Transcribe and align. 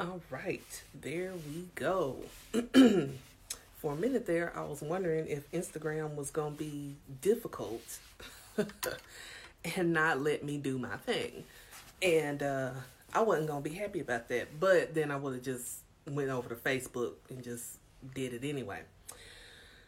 All 0.00 0.20
right, 0.30 0.82
there 0.94 1.32
we 1.32 1.66
go. 1.74 2.18
For 2.52 3.94
a 3.94 3.96
minute 3.96 4.26
there, 4.26 4.52
I 4.56 4.62
was 4.62 4.80
wondering 4.80 5.26
if 5.26 5.50
Instagram 5.50 6.14
was 6.14 6.30
going 6.30 6.52
to 6.52 6.58
be 6.58 6.94
difficult 7.20 7.82
and 9.76 9.92
not 9.92 10.20
let 10.20 10.44
me 10.44 10.58
do 10.58 10.78
my 10.78 10.98
thing. 10.98 11.42
And 12.00 12.44
uh, 12.44 12.70
I 13.12 13.22
wasn't 13.22 13.48
going 13.48 13.64
to 13.64 13.68
be 13.68 13.74
happy 13.74 13.98
about 13.98 14.28
that. 14.28 14.60
But 14.60 14.94
then 14.94 15.10
I 15.10 15.16
would 15.16 15.34
have 15.34 15.42
just 15.42 15.78
went 16.08 16.30
over 16.30 16.48
to 16.50 16.54
Facebook 16.54 17.14
and 17.28 17.42
just 17.42 17.78
did 18.14 18.34
it 18.34 18.48
anyway. 18.48 18.82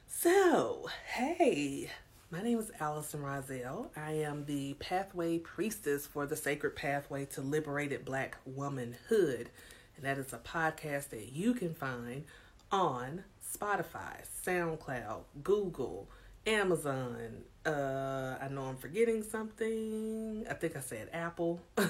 So, 0.08 0.90
hey, 1.06 1.88
my 2.32 2.42
name 2.42 2.58
is 2.58 2.72
Allison 2.80 3.22
Rozelle. 3.22 3.92
I 3.96 4.10
am 4.14 4.44
the 4.46 4.74
Pathway 4.80 5.38
Priestess 5.38 6.08
for 6.08 6.26
the 6.26 6.34
Sacred 6.34 6.74
Pathway 6.74 7.26
to 7.26 7.42
Liberated 7.42 8.04
Black 8.04 8.38
Womanhood. 8.44 9.50
And 9.96 10.04
that 10.04 10.18
is 10.18 10.32
a 10.32 10.38
podcast 10.38 11.10
that 11.10 11.32
you 11.32 11.54
can 11.54 11.74
find 11.74 12.24
on 12.72 13.24
Spotify, 13.52 14.24
SoundCloud, 14.46 15.22
Google, 15.42 16.08
Amazon. 16.46 17.42
Uh, 17.66 18.36
I 18.40 18.48
know 18.48 18.62
I'm 18.62 18.76
forgetting 18.76 19.22
something. 19.22 20.46
I 20.48 20.54
think 20.54 20.76
I 20.76 20.80
said 20.80 21.08
Apple. 21.12 21.60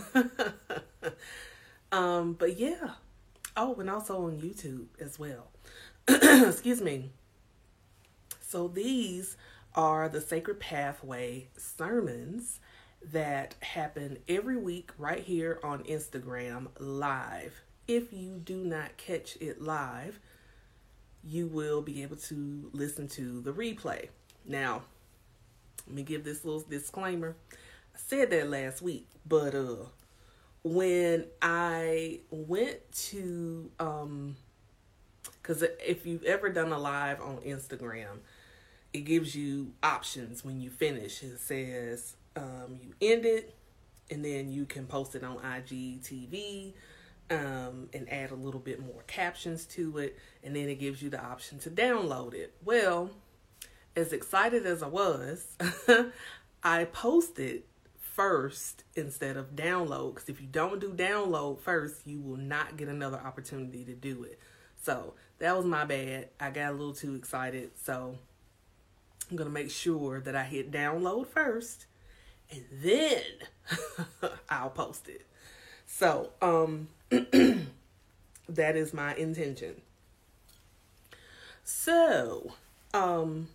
um, 1.93 2.35
but 2.35 2.59
yeah. 2.59 2.91
Oh, 3.57 3.75
and 3.75 3.91
also 3.91 4.27
on 4.27 4.41
YouTube 4.41 4.87
as 5.01 5.19
well. 5.19 5.49
Excuse 6.09 6.80
me. 6.80 7.11
So 8.41 8.69
these 8.69 9.37
are 9.75 10.09
the 10.09 10.21
Sacred 10.21 10.59
Pathway 10.59 11.49
sermons 11.57 12.59
that 13.03 13.55
happen 13.61 14.19
every 14.29 14.57
week 14.57 14.91
right 14.99 15.23
here 15.23 15.61
on 15.63 15.85
Instagram 15.85 16.69
live 16.79 17.63
if 17.91 18.12
you 18.12 18.41
do 18.45 18.57
not 18.59 18.97
catch 18.97 19.37
it 19.41 19.61
live, 19.61 20.21
you 21.24 21.49
will 21.49 21.83
be 21.83 22.02
able 22.02 22.16
to 22.16 22.71
listen 22.73 23.09
to 23.09 23.41
the 23.41 23.52
replay. 23.52 24.09
Now, 24.46 24.83
let 25.87 25.96
me 25.96 26.02
give 26.05 26.23
this 26.23 26.45
little 26.45 26.61
disclaimer. 26.61 27.35
I 27.52 27.99
said 27.99 28.30
that 28.30 28.49
last 28.49 28.80
week, 28.80 29.09
but 29.27 29.55
uh 29.55 29.87
when 30.63 31.24
I 31.43 32.21
went 32.30 32.79
to 32.93 33.71
um 33.80 34.37
cuz 35.43 35.63
if 35.63 36.07
you've 36.07 36.24
ever 36.24 36.49
done 36.49 36.71
a 36.71 36.79
live 36.79 37.21
on 37.21 37.38
Instagram, 37.38 38.18
it 38.93 39.01
gives 39.01 39.35
you 39.35 39.73
options 39.83 40.45
when 40.45 40.61
you 40.61 40.71
finish. 40.71 41.24
It 41.24 41.41
says 41.41 42.15
um 42.37 42.79
you 42.80 42.95
end 43.01 43.27
it 43.27 43.57
and 44.11 44.24
then 44.24 44.52
you 44.52 44.65
can 44.65 44.87
post 44.87 45.16
it 45.16 45.24
on 45.24 45.38
IGTV 45.38 46.74
um, 47.31 47.89
and 47.93 48.13
add 48.13 48.33
a 48.33 48.35
little 48.35 48.61
bit 48.61 48.81
more 48.81 49.03
captions 49.07 49.65
to 49.65 49.99
it, 49.99 50.19
and 50.43 50.55
then 50.55 50.69
it 50.69 50.81
gives 50.81 51.01
you 51.01 51.11
the 51.11 51.23
option 51.23 51.59
to 51.61 51.71
download 51.71 52.35
it. 52.35 52.55
Well, 52.65 53.11
as 53.97 54.13
excited 54.13 54.67
as 54.67 54.83
I 54.83 54.89
was, 54.89 55.57
I 56.63 56.85
posted 56.85 57.63
first 57.99 58.85
instead 58.97 59.37
of 59.37 59.55
download 59.55 60.15
because 60.15 60.29
if 60.29 60.41
you 60.41 60.47
don't 60.47 60.81
do 60.81 60.93
download 60.93 61.61
first, 61.61 62.07
you 62.07 62.21
will 62.21 62.37
not 62.37 62.77
get 62.77 62.89
another 62.89 63.19
opportunity 63.19 63.85
to 63.85 63.95
do 63.95 64.25
it. 64.25 64.39
So 64.83 65.15
that 65.39 65.56
was 65.56 65.65
my 65.65 65.84
bad. 65.84 66.28
I 66.39 66.51
got 66.51 66.71
a 66.71 66.73
little 66.73 66.95
too 66.95 67.15
excited, 67.15 67.71
so 67.77 68.19
I'm 69.31 69.37
gonna 69.37 69.51
make 69.51 69.71
sure 69.71 70.21
that 70.21 70.34
I 70.34 70.43
hit 70.43 70.71
download 70.71 71.28
first, 71.28 71.87
and 72.51 72.65
then 72.83 73.23
I'll 74.51 74.71
post 74.71 75.09
it. 75.09 75.27
So, 75.93 76.31
um, 76.41 76.88
that 77.10 78.77
is 78.77 78.94
my 78.94 79.15
intention. 79.16 79.83
So, 81.62 82.53
um, 82.94 83.49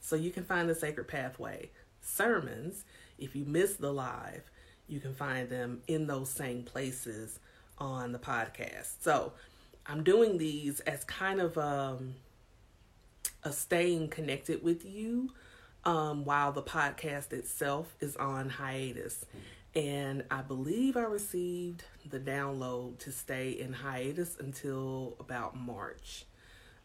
so 0.00 0.16
you 0.16 0.30
can 0.30 0.42
find 0.42 0.68
the 0.68 0.74
Sacred 0.74 1.06
Pathway 1.06 1.70
sermons. 2.02 2.82
If 3.18 3.36
you 3.36 3.44
miss 3.44 3.74
the 3.74 3.92
live, 3.92 4.42
you 4.88 4.98
can 4.98 5.14
find 5.14 5.48
them 5.48 5.82
in 5.86 6.08
those 6.08 6.28
same 6.28 6.64
places 6.64 7.38
on 7.78 8.10
the 8.10 8.18
podcast. 8.18 9.00
So, 9.00 9.32
I'm 9.86 10.02
doing 10.02 10.38
these 10.38 10.80
as 10.80 11.04
kind 11.04 11.40
of 11.40 11.56
um, 11.56 12.14
a 13.44 13.52
staying 13.52 14.08
connected 14.08 14.64
with 14.64 14.84
you 14.84 15.30
um, 15.84 16.24
while 16.24 16.52
the 16.52 16.62
podcast 16.62 17.32
itself 17.32 17.94
is 18.00 18.16
on 18.16 18.48
hiatus 18.48 19.24
and 19.74 20.24
I 20.30 20.42
believe 20.42 20.96
I 20.96 21.02
received 21.02 21.84
the 22.08 22.18
download 22.18 22.98
to 23.00 23.12
stay 23.12 23.50
in 23.50 23.72
hiatus 23.72 24.36
until 24.38 25.16
about 25.20 25.56
March. 25.56 26.24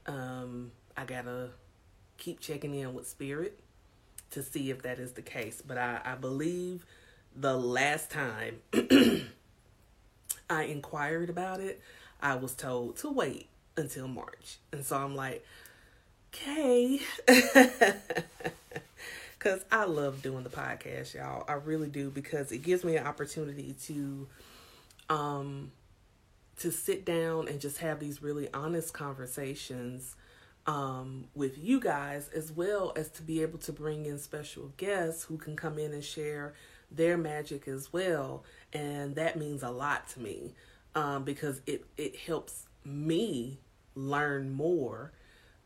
Um, 0.06 0.72
I 0.96 1.06
gotta 1.06 1.50
keep 2.18 2.40
checking 2.40 2.76
in 2.76 2.94
with 2.94 3.08
Spirit 3.08 3.60
to 4.32 4.44
see 4.44 4.70
if 4.70 4.84
that 4.84 5.00
is 5.00 5.14
the 5.14 5.22
case, 5.22 5.64
but 5.66 5.78
I, 5.78 6.00
I 6.06 6.16
believe 6.16 6.86
the 7.36 7.58
last 7.58 8.12
time 8.12 8.60
I 10.50 10.64
inquired 10.64 11.30
about 11.30 11.60
it, 11.60 11.82
I 12.22 12.36
was 12.36 12.54
told 12.54 12.98
to 12.98 13.10
wait 13.10 13.48
until 13.76 14.08
March, 14.08 14.58
and 14.72 14.86
so 14.86 14.98
I'm 14.98 15.16
like, 15.16 15.44
okay. 16.34 17.00
because 19.46 19.64
I 19.72 19.86
love 19.86 20.24
doing 20.24 20.44
the 20.44 20.50
podcast, 20.50 21.14
y'all. 21.14 21.46
I 21.48 21.54
really 21.54 21.88
do 21.88 22.10
because 22.10 22.52
it 22.52 22.64
gives 22.64 22.84
me 22.84 22.98
an 22.98 23.06
opportunity 23.06 23.76
to 23.84 24.28
um 25.08 25.72
to 26.58 26.72
sit 26.72 27.06
down 27.06 27.48
and 27.48 27.62
just 27.62 27.78
have 27.78 28.00
these 28.00 28.24
really 28.24 28.52
honest 28.56 28.92
conversations 28.96 30.16
um 30.66 31.26
with 31.36 31.60
you 31.60 31.80
guys 31.80 32.28
as 32.30 32.52
well 32.52 32.92
as 32.96 33.12
to 33.12 33.22
be 33.22 33.44
able 33.44 33.60
to 33.60 33.72
bring 33.72 34.08
in 34.08 34.18
special 34.18 34.72
guests 34.78 35.26
who 35.26 35.38
can 35.38 35.56
come 35.56 35.78
in 35.78 35.94
and 35.94 36.04
share 36.04 36.56
their 36.90 37.16
magic 37.16 37.68
as 37.68 37.94
well 37.94 38.44
and 38.74 39.14
that 39.14 39.38
means 39.38 39.62
a 39.62 39.70
lot 39.70 40.08
to 40.08 40.20
me 40.20 40.56
um 40.96 41.24
because 41.24 41.62
it 41.68 41.86
it 41.98 42.16
helps 42.16 42.66
me 42.84 43.60
learn 43.94 44.50
more 44.50 45.12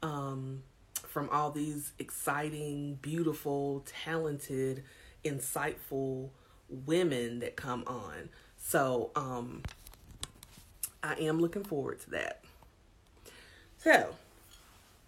um 0.03 0.63
from 1.09 1.30
all 1.31 1.52
these 1.52 1.92
exciting, 2.00 3.00
beautiful, 3.02 3.84
talented, 3.86 4.84
insightful 5.25 6.30
women 6.70 7.40
that 7.40 7.56
come 7.56 7.84
on. 7.88 8.30
So, 8.58 9.09
um, 9.16 9.64
I 11.02 11.16
am 11.16 11.40
looking 11.40 11.64
forward 11.64 12.00
to 12.02 12.12
that. 12.12 12.44
So, 13.78 14.14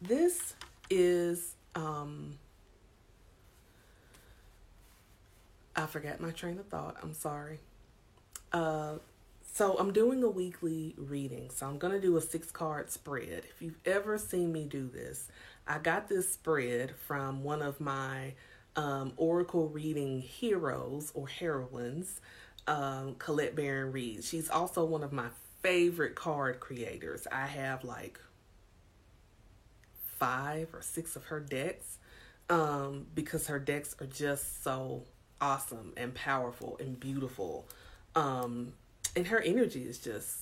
this 0.02 0.56
is 0.90 1.54
um 1.76 2.38
I 5.76 5.86
forgot 5.86 6.20
my 6.20 6.32
train 6.32 6.60
of 6.60 6.68
thought. 6.68 6.98
I'm 7.02 7.14
sorry. 7.14 7.60
Uh 8.52 8.96
so 9.54 9.76
I'm 9.78 9.92
doing 9.92 10.24
a 10.24 10.30
weekly 10.30 10.96
reading. 10.98 11.50
So 11.50 11.68
I'm 11.68 11.78
going 11.78 11.94
to 11.94 12.00
do 12.00 12.16
a 12.16 12.22
six 12.22 12.52
card 12.52 12.90
spread. 12.90 13.44
If 13.50 13.62
you've 13.62 13.80
ever 13.86 14.18
seen 14.18 14.52
me 14.54 14.64
do 14.64 14.88
this, 14.88 15.28
I 15.68 15.80
got 15.80 16.08
this 16.08 16.32
spread 16.32 16.94
from 17.08 17.44
one 17.44 17.62
of 17.62 17.80
my 17.80 18.34
um, 18.76 19.14
Oracle 19.18 19.70
reading 19.70 20.22
heroes 20.22 21.12
or 21.14 21.28
heroines, 21.28 22.20
um, 22.68 23.16
Colette 23.16 23.56
Baron 23.56 23.92
Reid. 23.92 24.24
She's 24.24 24.50
also 24.50 24.86
one 24.86 25.04
of 25.04 25.12
my 25.12 25.28
favorite 25.62 26.16
card 26.16 26.60
creators. 26.60 27.28
I 27.32 27.46
have 27.46 27.84
like 27.84 28.20
five 30.18 30.70
or 30.74 30.82
six 30.82 31.16
of 31.16 31.26
her 31.26 31.40
decks 31.40 31.98
um, 32.50 33.08
because 33.16 33.48
her 33.48 33.60
decks 33.60 33.96
are 34.00 34.08
just 34.08 34.64
so 34.64 35.04
awesome 35.40 35.94
and 35.98 36.14
powerful 36.14 36.78
and 36.80 37.00
beautiful. 37.00 37.68
Um, 38.16 38.74
and 39.16 39.28
her 39.28 39.40
energy 39.42 39.84
is 39.84 40.00
just 40.00 40.38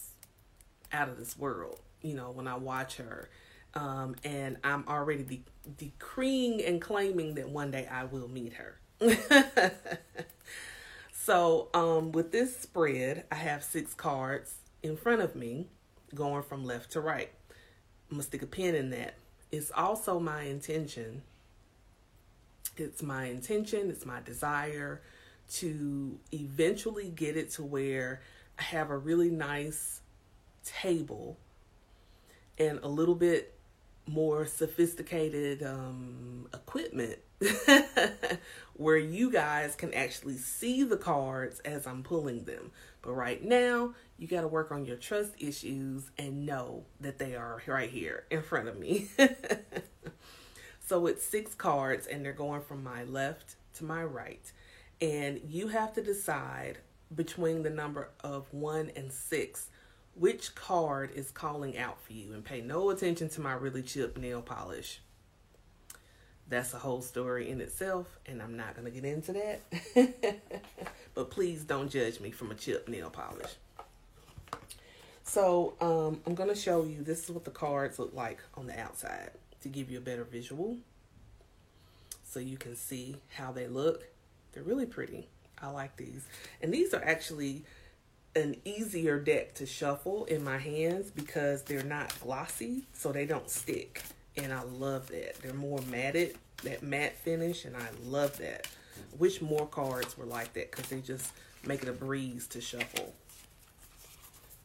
out 0.91 1.09
of 1.09 1.17
this 1.17 1.37
world, 1.37 1.79
you 2.01 2.13
know, 2.13 2.31
when 2.31 2.47
I 2.47 2.55
watch 2.55 2.97
her. 2.97 3.29
Um, 3.75 4.15
and 4.23 4.57
I'm 4.63 4.83
already 4.87 5.23
de- 5.23 5.43
decreeing 5.77 6.63
and 6.63 6.81
claiming 6.81 7.35
that 7.35 7.49
one 7.49 7.71
day 7.71 7.87
I 7.89 8.05
will 8.05 8.27
meet 8.27 8.53
her. 8.53 8.79
so, 11.13 11.69
um, 11.73 12.11
with 12.11 12.31
this 12.31 12.57
spread, 12.57 13.25
I 13.31 13.35
have 13.35 13.63
six 13.63 13.93
cards 13.93 14.55
in 14.81 14.97
front 14.97 15.21
of 15.21 15.35
me 15.35 15.67
going 16.15 16.43
from 16.43 16.65
left 16.65 16.91
to 16.93 17.01
right. 17.01 17.29
I'm 18.09 18.17
gonna 18.17 18.23
stick 18.23 18.41
a 18.41 18.47
pin 18.47 18.75
in 18.75 18.89
that. 18.89 19.15
It's 19.51 19.71
also 19.71 20.19
my 20.19 20.43
intention. 20.43 21.21
It's 22.75 23.03
my 23.03 23.25
intention, 23.25 23.89
it's 23.89 24.05
my 24.05 24.21
desire 24.21 25.01
to 25.53 26.17
eventually 26.31 27.09
get 27.09 27.35
it 27.35 27.51
to 27.51 27.63
where 27.63 28.21
I 28.57 28.63
have 28.63 28.89
a 28.89 28.97
really 28.97 29.29
nice 29.29 30.01
table 30.63 31.37
and 32.57 32.79
a 32.83 32.87
little 32.87 33.15
bit 33.15 33.58
more 34.09 34.45
sophisticated 34.45 35.63
um, 35.63 36.47
equipment 36.53 37.19
where 38.73 38.97
you 38.97 39.31
guys 39.31 39.75
can 39.75 39.93
actually 39.93 40.37
see 40.37 40.83
the 40.83 40.97
cards 40.97 41.59
as 41.61 41.85
I'm 41.85 42.03
pulling 42.03 42.45
them. 42.45 42.71
But 43.01 43.13
right 43.13 43.43
now, 43.43 43.93
you 44.17 44.27
got 44.27 44.41
to 44.41 44.47
work 44.47 44.71
on 44.71 44.85
your 44.85 44.97
trust 44.97 45.33
issues 45.39 46.09
and 46.17 46.45
know 46.45 46.85
that 46.99 47.19
they 47.19 47.35
are 47.35 47.61
right 47.67 47.89
here 47.89 48.25
in 48.29 48.41
front 48.41 48.67
of 48.67 48.77
me. 48.77 49.07
so 50.85 51.05
it's 51.07 51.23
six 51.23 51.55
cards, 51.55 52.07
and 52.07 52.25
they're 52.25 52.33
going 52.33 52.61
from 52.61 52.83
my 52.83 53.03
left 53.03 53.55
to 53.75 53.85
my 53.85 54.03
right. 54.03 54.51
And 55.01 55.39
you 55.47 55.69
have 55.69 55.93
to 55.93 56.01
decide 56.01 56.79
between 57.15 57.63
the 57.63 57.69
number 57.69 58.09
of 58.23 58.53
one 58.53 58.91
and 58.95 59.11
six 59.11 59.68
which 60.19 60.53
card 60.53 61.11
is 61.15 61.31
calling 61.31 61.77
out 61.77 62.01
for 62.01 62.13
you. 62.13 62.33
And 62.33 62.43
pay 62.43 62.61
no 62.61 62.89
attention 62.89 63.29
to 63.29 63.41
my 63.41 63.53
really 63.53 63.81
chipped 63.81 64.17
nail 64.17 64.41
polish. 64.41 64.99
That's 66.49 66.73
a 66.73 66.79
whole 66.79 67.01
story 67.01 67.49
in 67.49 67.61
itself, 67.61 68.07
and 68.25 68.41
I'm 68.41 68.57
not 68.57 68.75
going 68.75 68.85
to 68.85 68.91
get 68.91 69.05
into 69.05 69.33
that. 69.33 70.39
but 71.13 71.29
please 71.29 71.63
don't 71.63 71.89
judge 71.89 72.19
me 72.19 72.31
from 72.31 72.51
a 72.51 72.55
chipped 72.55 72.89
nail 72.89 73.11
polish. 73.11 73.51
So 75.23 75.75
um, 75.79 76.21
I'm 76.25 76.33
going 76.33 76.49
to 76.49 76.55
show 76.55 76.83
you, 76.83 77.03
this 77.03 77.23
is 77.23 77.29
what 77.29 77.45
the 77.45 77.51
cards 77.51 77.99
look 77.99 78.15
like 78.15 78.39
on 78.55 78.65
the 78.65 78.79
outside 78.79 79.29
to 79.61 79.69
give 79.69 79.91
you 79.91 79.99
a 79.99 80.01
better 80.01 80.23
visual. 80.23 80.77
So 82.23 82.39
you 82.39 82.57
can 82.57 82.75
see 82.75 83.17
how 83.29 83.51
they 83.51 83.67
look. 83.67 84.07
They're 84.51 84.63
really 84.63 84.87
pretty. 84.87 85.27
I 85.61 85.69
like 85.69 85.97
these. 85.97 86.25
And 86.61 86.73
these 86.73 86.95
are 86.95 87.03
actually 87.03 87.63
an 88.35 88.55
easier 88.63 89.19
deck 89.19 89.55
to 89.55 89.65
shuffle 89.65 90.25
in 90.25 90.43
my 90.43 90.57
hands 90.57 91.11
because 91.11 91.63
they're 91.63 91.83
not 91.83 92.13
glossy, 92.21 92.83
so 92.93 93.11
they 93.11 93.25
don't 93.25 93.49
stick. 93.49 94.03
And 94.37 94.53
I 94.53 94.63
love 94.63 95.07
that. 95.07 95.35
They're 95.41 95.53
more 95.53 95.81
matted, 95.89 96.37
that 96.63 96.83
matte 96.83 97.17
finish, 97.17 97.65
and 97.65 97.75
I 97.75 97.87
love 98.03 98.37
that. 98.37 98.67
Wish 99.17 99.41
more 99.41 99.67
cards 99.67 100.17
were 100.17 100.25
like 100.25 100.53
that 100.53 100.71
because 100.71 100.87
they 100.87 101.01
just 101.01 101.31
make 101.65 101.83
it 101.83 101.89
a 101.89 101.93
breeze 101.93 102.47
to 102.47 102.61
shuffle. 102.61 103.13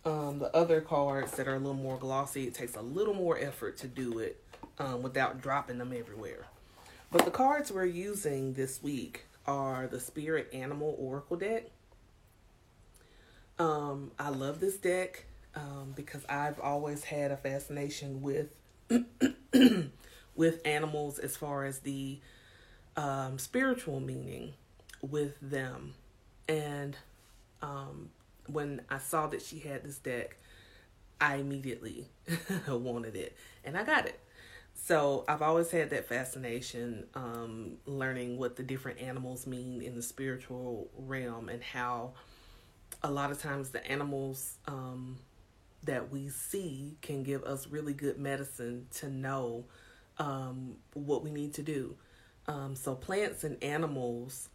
Um, 0.05 0.38
the 0.38 0.55
other 0.55 0.82
cards 0.82 1.32
that 1.32 1.49
are 1.49 1.55
a 1.55 1.58
little 1.58 1.72
more 1.75 1.96
glossy, 1.96 2.46
it 2.46 2.55
takes 2.55 2.76
a 2.76 2.82
little 2.82 3.14
more 3.14 3.38
effort 3.38 3.78
to 3.78 3.88
do 3.88 4.19
it 4.19 4.43
um, 4.78 5.02
without 5.02 5.40
dropping 5.40 5.78
them 5.78 5.94
everywhere. 5.96 6.44
But 7.11 7.25
the 7.25 7.31
cards 7.31 7.72
we're 7.72 7.87
using 7.87 8.52
this 8.52 8.82
week 8.82 9.25
are 9.46 9.87
the 9.87 10.00
Spirit 10.00 10.50
Animal 10.52 10.94
Oracle 10.99 11.37
deck. 11.37 11.70
Um, 13.58 14.10
I 14.18 14.30
love 14.30 14.60
this 14.60 14.76
deck 14.76 15.26
um, 15.54 15.92
because 15.94 16.24
I've 16.28 16.58
always 16.58 17.04
had 17.04 17.30
a 17.30 17.36
fascination 17.36 18.20
with 18.22 18.54
with 20.34 20.60
animals 20.64 21.18
as 21.18 21.36
far 21.36 21.64
as 21.64 21.80
the 21.80 22.18
um, 22.96 23.38
spiritual 23.38 24.00
meaning 24.00 24.54
with 25.00 25.38
them. 25.40 25.94
And 26.48 26.96
um, 27.62 28.10
when 28.46 28.82
I 28.90 28.98
saw 28.98 29.28
that 29.28 29.42
she 29.42 29.60
had 29.60 29.84
this 29.84 29.98
deck, 29.98 30.36
I 31.20 31.36
immediately 31.36 32.08
wanted 32.68 33.14
it, 33.14 33.36
and 33.64 33.78
I 33.78 33.84
got 33.84 34.06
it. 34.06 34.18
So 34.74 35.24
I've 35.28 35.40
always 35.40 35.70
had 35.70 35.90
that 35.90 36.08
fascination, 36.08 37.06
um, 37.14 37.74
learning 37.86 38.36
what 38.36 38.56
the 38.56 38.64
different 38.64 39.00
animals 39.00 39.46
mean 39.46 39.80
in 39.80 39.94
the 39.94 40.02
spiritual 40.02 40.88
realm 40.98 41.48
and 41.48 41.62
how 41.62 42.14
a 43.02 43.11
lot 43.11 43.31
of 43.31 43.41
times 43.41 43.70
the 43.70 43.87
animals 43.87 44.58
um, 44.67 45.19
that 45.82 46.11
we 46.11 46.29
see 46.29 46.96
can 47.02 47.23
give 47.23 47.43
us 47.44 47.67
really 47.69 47.93
good 47.93 48.19
medicine 48.19 48.87
to 48.96 49.08
know 49.08 49.64
um, 50.19 50.76
what 50.94 51.23
we 51.23 51.31
need 51.31 51.55
to 51.55 51.62
do. 51.62 51.96
Um, 52.46 52.76
so 52.76 52.94
plants 52.94 53.44
and 53.44 53.62
animals 53.62 54.49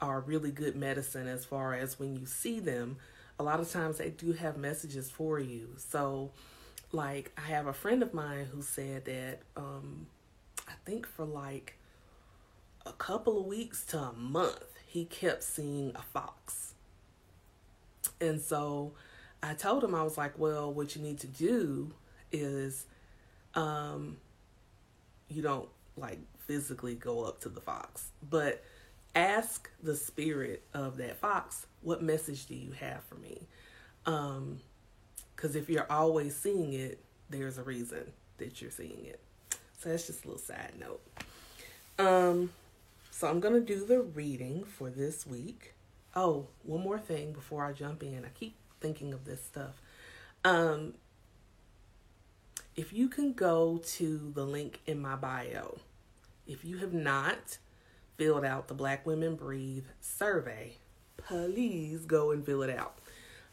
are 0.00 0.20
really 0.20 0.50
good 0.50 0.76
medicine 0.76 1.26
as 1.26 1.44
far 1.44 1.74
as 1.74 1.98
when 1.98 2.16
you 2.16 2.26
see 2.26 2.60
them. 2.60 2.96
A 3.38 3.42
lot 3.42 3.60
of 3.60 3.70
times 3.70 3.98
they 3.98 4.10
do 4.10 4.32
have 4.32 4.56
messages 4.56 5.10
for 5.10 5.38
you. 5.38 5.74
So 5.76 6.30
like 6.92 7.32
I 7.36 7.42
have 7.42 7.66
a 7.66 7.72
friend 7.72 8.02
of 8.02 8.14
mine 8.14 8.46
who 8.52 8.62
said 8.62 9.04
that 9.04 9.40
um 9.56 10.06
I 10.66 10.72
think 10.84 11.06
for 11.06 11.24
like 11.24 11.78
a 12.86 12.92
couple 12.92 13.38
of 13.38 13.46
weeks 13.46 13.84
to 13.86 13.98
a 13.98 14.12
month 14.12 14.64
he 14.86 15.04
kept 15.04 15.42
seeing 15.42 15.92
a 15.94 16.02
fox. 16.02 16.67
And 18.20 18.40
so 18.40 18.92
I 19.42 19.54
told 19.54 19.84
him 19.84 19.94
I 19.94 20.02
was 20.02 20.18
like, 20.18 20.38
"Well, 20.38 20.72
what 20.72 20.96
you 20.96 21.02
need 21.02 21.18
to 21.20 21.26
do 21.26 21.92
is 22.32 22.86
um 23.54 24.18
you 25.28 25.42
don't 25.42 25.68
like 25.96 26.18
physically 26.46 26.94
go 26.94 27.24
up 27.24 27.40
to 27.40 27.48
the 27.48 27.60
fox, 27.60 28.10
but 28.28 28.62
ask 29.14 29.70
the 29.82 29.96
spirit 29.96 30.62
of 30.74 30.96
that 30.98 31.16
fox, 31.18 31.66
what 31.82 32.02
message 32.02 32.46
do 32.46 32.54
you 32.54 32.72
have 32.72 33.02
for 33.04 33.16
me?" 33.16 33.46
Um 34.06 34.60
because 35.34 35.54
if 35.54 35.70
you're 35.70 35.86
always 35.88 36.34
seeing 36.34 36.72
it, 36.72 36.98
there's 37.30 37.58
a 37.58 37.62
reason 37.62 38.10
that 38.38 38.60
you're 38.60 38.72
seeing 38.72 39.04
it. 39.04 39.20
So 39.78 39.88
that's 39.88 40.08
just 40.08 40.24
a 40.24 40.28
little 40.28 40.42
side 40.42 40.72
note. 40.80 41.00
Um, 41.98 42.50
so 43.12 43.28
I'm 43.28 43.38
gonna 43.38 43.60
do 43.60 43.84
the 43.84 44.00
reading 44.00 44.64
for 44.64 44.90
this 44.90 45.26
week. 45.26 45.74
Oh, 46.14 46.48
one 46.62 46.80
more 46.80 46.98
thing 46.98 47.32
before 47.32 47.64
I 47.64 47.72
jump 47.72 48.02
in. 48.02 48.24
I 48.24 48.28
keep 48.28 48.56
thinking 48.80 49.12
of 49.12 49.24
this 49.24 49.44
stuff. 49.44 49.80
Um, 50.44 50.94
if 52.76 52.92
you 52.92 53.08
can 53.08 53.32
go 53.32 53.80
to 53.96 54.32
the 54.34 54.44
link 54.44 54.80
in 54.86 55.00
my 55.00 55.16
bio, 55.16 55.78
if 56.46 56.64
you 56.64 56.78
have 56.78 56.92
not 56.92 57.58
filled 58.16 58.44
out 58.44 58.68
the 58.68 58.74
Black 58.74 59.06
Women 59.06 59.36
Breathe 59.36 59.86
survey, 60.00 60.76
please 61.16 62.04
go 62.04 62.30
and 62.30 62.44
fill 62.44 62.62
it 62.62 62.70
out. 62.70 62.98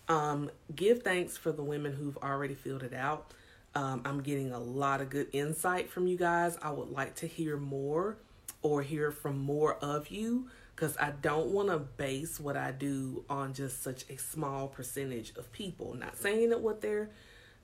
Um, 0.07 0.51
give 0.75 1.03
thanks 1.03 1.35
for 1.37 1.51
the 1.51 1.63
women 1.63 1.93
who've 1.93 2.17
already 2.17 2.53
filled 2.53 2.83
it 2.83 2.93
out. 2.93 3.33
Um, 3.73 4.01
I'm 4.05 4.21
getting 4.21 4.51
a 4.51 4.59
lot 4.59 5.01
of 5.01 5.09
good 5.09 5.27
insight 5.33 5.89
from 5.89 6.07
you 6.07 6.17
guys. 6.17 6.57
I 6.61 6.71
would 6.71 6.89
like 6.89 7.15
to 7.15 7.27
hear 7.27 7.57
more 7.57 8.17
or 8.61 8.81
hear 8.81 9.11
from 9.11 9.37
more 9.37 9.75
of 9.75 10.09
you 10.09 10.47
because 10.75 10.97
I 10.97 11.11
don't 11.21 11.47
want 11.47 11.69
to 11.69 11.79
base 11.79 12.39
what 12.39 12.57
I 12.57 12.71
do 12.71 13.23
on 13.29 13.53
just 13.53 13.81
such 13.81 14.03
a 14.09 14.17
small 14.17 14.67
percentage 14.67 15.35
of 15.37 15.51
people. 15.51 15.93
Not 15.93 16.17
saying 16.17 16.49
that 16.49 16.61
what 16.61 16.81
they're 16.81 17.09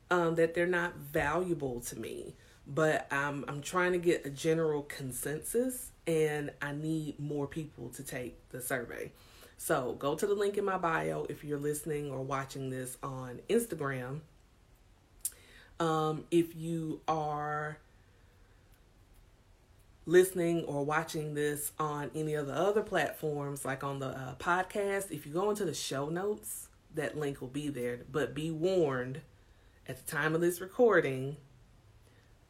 um, 0.10 0.36
that 0.36 0.54
they're 0.54 0.68
not 0.68 0.96
valuable 0.96 1.82
to 1.82 2.00
me, 2.00 2.36
but 2.66 3.08
I'm 3.12 3.44
I'm 3.48 3.62
trying 3.62 3.92
to 3.94 3.98
get 3.98 4.26
a 4.26 4.30
general 4.30 4.84
consensus, 4.84 5.92
and 6.08 6.52
I 6.62 6.72
need 6.72 7.20
more 7.20 7.48
people 7.48 7.90
to 7.90 8.04
take 8.04 8.50
the 8.50 8.62
survey. 8.62 9.12
So 9.58 9.96
go 10.00 10.16
to 10.16 10.26
the 10.26 10.34
link 10.34 10.58
in 10.58 10.66
my 10.66 10.78
bio 10.78 11.26
if 11.30 11.44
you're 11.44 11.60
listening 11.60 12.12
or 12.12 12.22
watching 12.22 12.70
this 12.70 12.98
on 13.04 13.42
Instagram. 13.50 14.22
Um, 15.80 16.26
if 16.32 16.56
you 16.56 17.02
are 17.08 17.78
listening 20.06 20.64
or 20.66 20.84
watching 20.84 21.34
this 21.34 21.72
on 21.80 22.12
any 22.16 22.34
of 22.34 22.48
the 22.48 22.54
other 22.54 22.82
platforms, 22.82 23.66
like 23.66 23.84
on 23.84 24.00
the 24.00 24.08
uh, 24.08 24.36
podcast, 24.36 25.12
if 25.12 25.26
you 25.26 25.34
go 25.34 25.50
into 25.50 25.66
the 25.66 25.74
show 25.74 26.10
notes, 26.10 26.70
that 26.96 27.18
link 27.18 27.42
will 27.42 27.48
be 27.48 27.70
there. 27.70 28.02
But 28.12 28.34
be 28.34 28.52
warned 28.52 29.22
at 29.88 30.06
the 30.06 30.12
time 30.12 30.36
of 30.36 30.42
this 30.42 30.60
recording, 30.62 31.38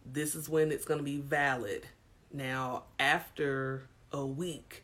this 0.05 0.35
is 0.35 0.49
when 0.49 0.71
it's 0.71 0.85
going 0.85 0.99
to 0.99 1.03
be 1.03 1.17
valid. 1.17 1.87
Now, 2.33 2.83
after 2.99 3.87
a 4.11 4.25
week, 4.25 4.83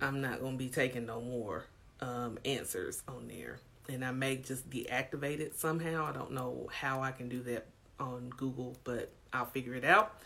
I'm 0.00 0.20
not 0.20 0.40
gonna 0.40 0.56
be 0.56 0.68
taking 0.68 1.06
no 1.06 1.20
more 1.20 1.64
um, 2.00 2.38
answers 2.44 3.02
on 3.08 3.28
there, 3.28 3.58
and 3.88 4.04
I 4.04 4.10
may 4.10 4.36
just 4.36 4.68
deactivate 4.68 5.40
it 5.40 5.58
somehow. 5.58 6.06
I 6.06 6.12
don't 6.12 6.32
know 6.32 6.68
how 6.72 7.02
I 7.02 7.12
can 7.12 7.28
do 7.28 7.42
that 7.42 7.66
on 7.98 8.30
Google, 8.36 8.76
but 8.84 9.10
I'll 9.32 9.46
figure 9.46 9.74
it 9.74 9.84
out. 9.84 10.20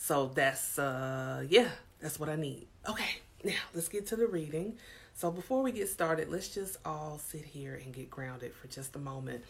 So 0.00 0.30
that's 0.32 0.78
uh 0.78 1.44
yeah, 1.48 1.68
that's 2.00 2.18
what 2.18 2.28
I 2.28 2.36
need. 2.36 2.68
Okay, 2.88 3.18
now 3.44 3.52
let's 3.74 3.88
get 3.88 4.06
to 4.06 4.16
the 4.16 4.26
reading. 4.28 4.78
So 5.14 5.30
before 5.32 5.62
we 5.62 5.72
get 5.72 5.88
started, 5.88 6.30
let's 6.30 6.48
just 6.48 6.78
all 6.84 7.18
sit 7.18 7.44
here 7.44 7.74
and 7.74 7.92
get 7.92 8.08
grounded 8.08 8.54
for 8.54 8.68
just 8.68 8.94
a 8.94 9.00
moment, 9.00 9.44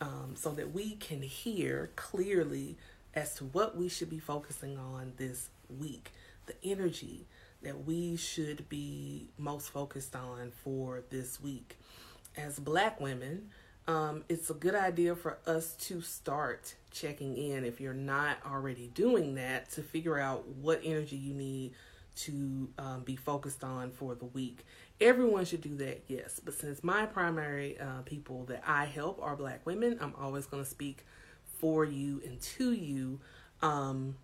um, 0.00 0.32
so 0.34 0.50
that 0.52 0.72
we 0.72 0.96
can 0.96 1.20
hear 1.20 1.90
clearly 1.94 2.76
as 3.14 3.34
to 3.34 3.44
what 3.44 3.76
we 3.76 3.88
should 3.90 4.08
be 4.08 4.18
focusing 4.18 4.78
on 4.78 5.12
this 5.18 5.50
week, 5.78 6.12
the 6.46 6.54
energy 6.64 7.26
that 7.62 7.84
we 7.84 8.16
should 8.16 8.66
be 8.70 9.28
most 9.36 9.68
focused 9.68 10.16
on 10.16 10.50
for 10.64 11.02
this 11.10 11.38
week. 11.42 11.76
As 12.36 12.58
black 12.58 12.98
women, 12.98 13.50
um, 13.86 14.24
it's 14.28 14.50
a 14.50 14.54
good 14.54 14.74
idea 14.74 15.14
for 15.16 15.38
us 15.46 15.74
to 15.74 16.00
start 16.00 16.74
checking 16.90 17.36
in 17.36 17.64
if 17.64 17.80
you're 17.80 17.94
not 17.94 18.38
already 18.46 18.90
doing 18.94 19.34
that 19.36 19.70
to 19.72 19.82
figure 19.82 20.18
out 20.18 20.46
what 20.48 20.80
energy 20.84 21.16
you 21.16 21.34
need 21.34 21.72
to 22.16 22.68
um, 22.78 23.02
be 23.02 23.16
focused 23.16 23.64
on 23.64 23.90
for 23.90 24.14
the 24.14 24.26
week. 24.26 24.64
Everyone 25.00 25.44
should 25.44 25.62
do 25.62 25.76
that, 25.76 26.02
yes. 26.08 26.40
But 26.44 26.54
since 26.54 26.84
my 26.84 27.06
primary 27.06 27.78
uh, 27.78 28.02
people 28.04 28.44
that 28.46 28.62
I 28.66 28.84
help 28.84 29.20
are 29.22 29.36
black 29.36 29.64
women, 29.64 29.98
I'm 30.00 30.14
always 30.20 30.46
going 30.46 30.62
to 30.62 30.68
speak 30.68 31.04
for 31.58 31.84
you 31.84 32.20
and 32.24 32.40
to 32.40 32.72
you 32.72 33.20
um, 33.62 34.16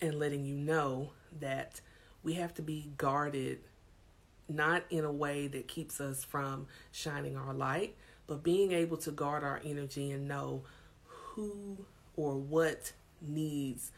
and 0.00 0.18
letting 0.18 0.44
you 0.44 0.54
know 0.54 1.10
that 1.40 1.80
we 2.22 2.34
have 2.34 2.54
to 2.54 2.62
be 2.62 2.90
guarded 2.96 3.60
not 4.48 4.84
in 4.90 5.04
a 5.04 5.12
way 5.12 5.46
that 5.48 5.68
keeps 5.68 6.00
us 6.00 6.24
from 6.24 6.66
shining 6.92 7.36
our 7.36 7.54
light, 7.54 7.96
but 8.26 8.42
being 8.42 8.72
able 8.72 8.96
to 8.98 9.10
guard 9.10 9.42
our 9.42 9.60
energy 9.64 10.10
and 10.10 10.28
know 10.28 10.62
who 11.06 11.78
or 12.16 12.36
what 12.36 12.92
needs 13.20 13.92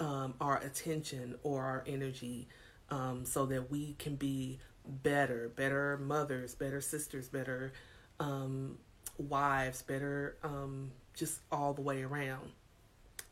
um, 0.00 0.34
our 0.40 0.58
attention 0.58 1.36
or 1.42 1.64
our 1.64 1.84
energy 1.86 2.48
um, 2.90 3.24
so 3.24 3.46
that 3.46 3.70
we 3.70 3.94
can 3.98 4.16
be 4.16 4.58
better, 4.84 5.50
better 5.54 5.98
mothers, 5.98 6.54
better 6.54 6.80
sisters, 6.80 7.28
better 7.28 7.72
um, 8.20 8.78
wives, 9.18 9.82
better 9.82 10.36
um, 10.42 10.90
just 11.14 11.40
all 11.50 11.72
the 11.74 11.82
way 11.82 12.02
around. 12.02 12.50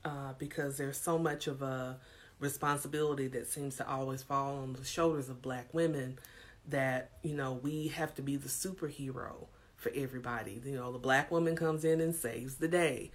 Uh, 0.04 0.32
because 0.38 0.76
there's 0.76 0.98
so 0.98 1.18
much 1.18 1.48
of 1.48 1.62
a 1.62 1.98
responsibility 2.38 3.26
that 3.26 3.46
seems 3.48 3.76
to 3.76 3.88
always 3.88 4.22
fall 4.22 4.58
on 4.58 4.72
the 4.74 4.84
shoulders 4.84 5.28
of 5.28 5.42
black 5.42 5.72
women 5.72 6.18
that, 6.68 7.10
you 7.22 7.34
know, 7.34 7.60
we 7.62 7.88
have 7.88 8.14
to 8.16 8.22
be 8.22 8.36
the 8.36 8.48
superhero 8.48 9.46
for 9.76 9.92
everybody. 9.94 10.60
You 10.64 10.76
know, 10.76 10.92
the 10.92 10.98
black 10.98 11.30
woman 11.30 11.56
comes 11.56 11.84
in 11.84 12.00
and 12.00 12.14
saves 12.14 12.56
the 12.56 12.68
day. 12.68 13.10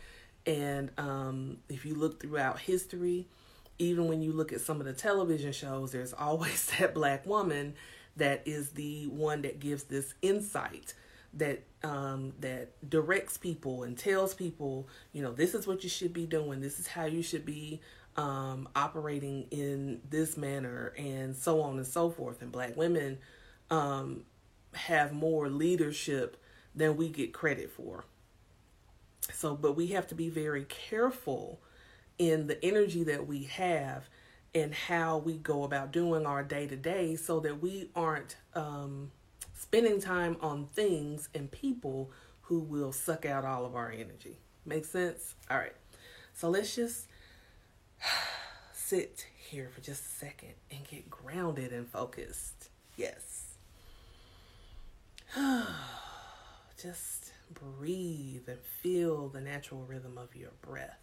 And 0.45 0.91
um, 0.97 1.57
if 1.69 1.85
you 1.85 1.95
look 1.95 2.21
throughout 2.21 2.59
history, 2.59 3.27
even 3.79 4.07
when 4.07 4.21
you 4.21 4.31
look 4.31 4.53
at 4.53 4.61
some 4.61 4.79
of 4.79 4.85
the 4.85 4.93
television 4.93 5.51
shows, 5.51 5.91
there's 5.91 6.13
always 6.17 6.71
that 6.79 6.93
black 6.93 7.25
woman 7.25 7.75
that 8.17 8.43
is 8.45 8.71
the 8.71 9.07
one 9.07 9.41
that 9.43 9.59
gives 9.59 9.85
this 9.85 10.13
insight 10.21 10.93
that 11.33 11.63
um, 11.83 12.33
that 12.41 12.73
directs 12.89 13.37
people 13.37 13.83
and 13.83 13.97
tells 13.97 14.33
people, 14.33 14.87
you 15.13 15.21
know, 15.21 15.31
this 15.31 15.53
is 15.53 15.65
what 15.65 15.81
you 15.83 15.89
should 15.89 16.13
be 16.13 16.25
doing. 16.25 16.59
This 16.59 16.79
is 16.79 16.87
how 16.87 17.05
you 17.05 17.23
should 17.23 17.45
be 17.45 17.79
um, 18.17 18.67
operating 18.75 19.47
in 19.49 20.01
this 20.09 20.35
manner, 20.35 20.93
and 20.97 21.35
so 21.35 21.61
on 21.61 21.77
and 21.77 21.87
so 21.87 22.09
forth. 22.09 22.41
And 22.41 22.51
black 22.51 22.75
women 22.75 23.17
um, 23.71 24.23
have 24.73 25.13
more 25.13 25.49
leadership 25.49 26.37
than 26.75 26.95
we 26.97 27.09
get 27.09 27.33
credit 27.33 27.71
for. 27.71 28.05
So, 29.33 29.55
but 29.55 29.75
we 29.75 29.87
have 29.87 30.07
to 30.07 30.15
be 30.15 30.29
very 30.29 30.65
careful 30.65 31.59
in 32.19 32.47
the 32.47 32.63
energy 32.63 33.03
that 33.05 33.25
we 33.25 33.43
have 33.43 34.09
and 34.53 34.73
how 34.73 35.17
we 35.17 35.37
go 35.37 35.63
about 35.63 35.91
doing 35.91 36.25
our 36.25 36.43
day 36.43 36.67
to 36.67 36.75
day 36.75 37.15
so 37.15 37.39
that 37.39 37.61
we 37.61 37.89
aren't 37.95 38.35
um, 38.53 39.11
spending 39.57 40.01
time 40.01 40.37
on 40.41 40.67
things 40.73 41.29
and 41.33 41.49
people 41.49 42.11
who 42.41 42.59
will 42.59 42.91
suck 42.91 43.25
out 43.25 43.45
all 43.45 43.65
of 43.65 43.75
our 43.75 43.89
energy. 43.91 44.37
Make 44.65 44.85
sense? 44.85 45.35
All 45.49 45.57
right. 45.57 45.73
So 46.33 46.49
let's 46.49 46.75
just 46.75 47.07
sit 48.73 49.25
here 49.37 49.69
for 49.73 49.81
just 49.81 50.05
a 50.05 50.09
second 50.09 50.53
and 50.69 50.83
get 50.83 51.09
grounded 51.09 51.71
and 51.71 51.87
focused. 51.87 52.69
Yes. 52.97 53.50
just 56.81 57.31
breathe 57.53 58.47
and 58.47 58.59
feel 58.81 59.29
the 59.29 59.39
natural 59.39 59.85
rhythm 59.85 60.17
of 60.17 60.35
your 60.35 60.51
breath. 60.61 60.99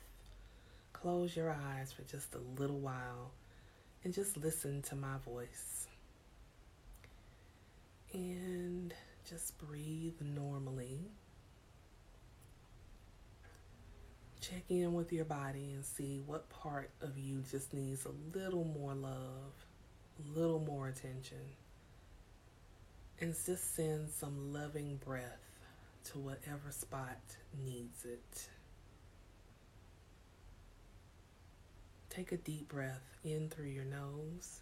Close 0.93 1.35
your 1.37 1.51
eyes 1.51 1.93
for 1.93 2.03
just 2.03 2.35
a 2.35 2.61
little 2.61 2.79
while 2.79 3.31
and 4.05 4.13
just 4.13 4.37
listen 4.37 4.83
to 4.83 4.97
my 4.97 5.17
voice. 5.25 5.87
And 8.13 8.93
just 9.29 9.57
breathe 9.59 10.21
normally. 10.21 10.99
Check 14.41 14.65
in 14.69 14.95
with 14.95 15.13
your 15.13 15.25
body 15.25 15.73
and 15.75 15.85
see 15.85 16.23
what 16.27 16.49
part 16.49 16.91
of 17.01 17.19
you 17.19 17.43
just 17.51 17.73
needs 17.75 18.07
a 18.07 18.37
little 18.37 18.65
more 18.65 18.95
love, 18.95 19.53
a 20.19 20.39
little 20.39 20.61
more 20.61 20.89
attention. 20.89 21.39
And 23.21 23.35
just 23.45 23.75
send 23.75 24.11
some 24.11 24.53
loving 24.53 25.01
breath 25.05 25.41
to 26.05 26.19
whatever 26.19 26.71
spot 26.71 27.19
needs 27.65 28.05
it. 28.05 28.49
Take 32.11 32.31
a 32.31 32.37
deep 32.37 32.69
breath 32.69 33.03
in 33.25 33.49
through 33.49 33.67
your 33.67 33.85
nose. 33.85 34.61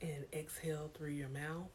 And 0.00 0.24
exhale 0.32 0.90
through 0.94 1.10
your 1.10 1.28
mouth. 1.28 1.68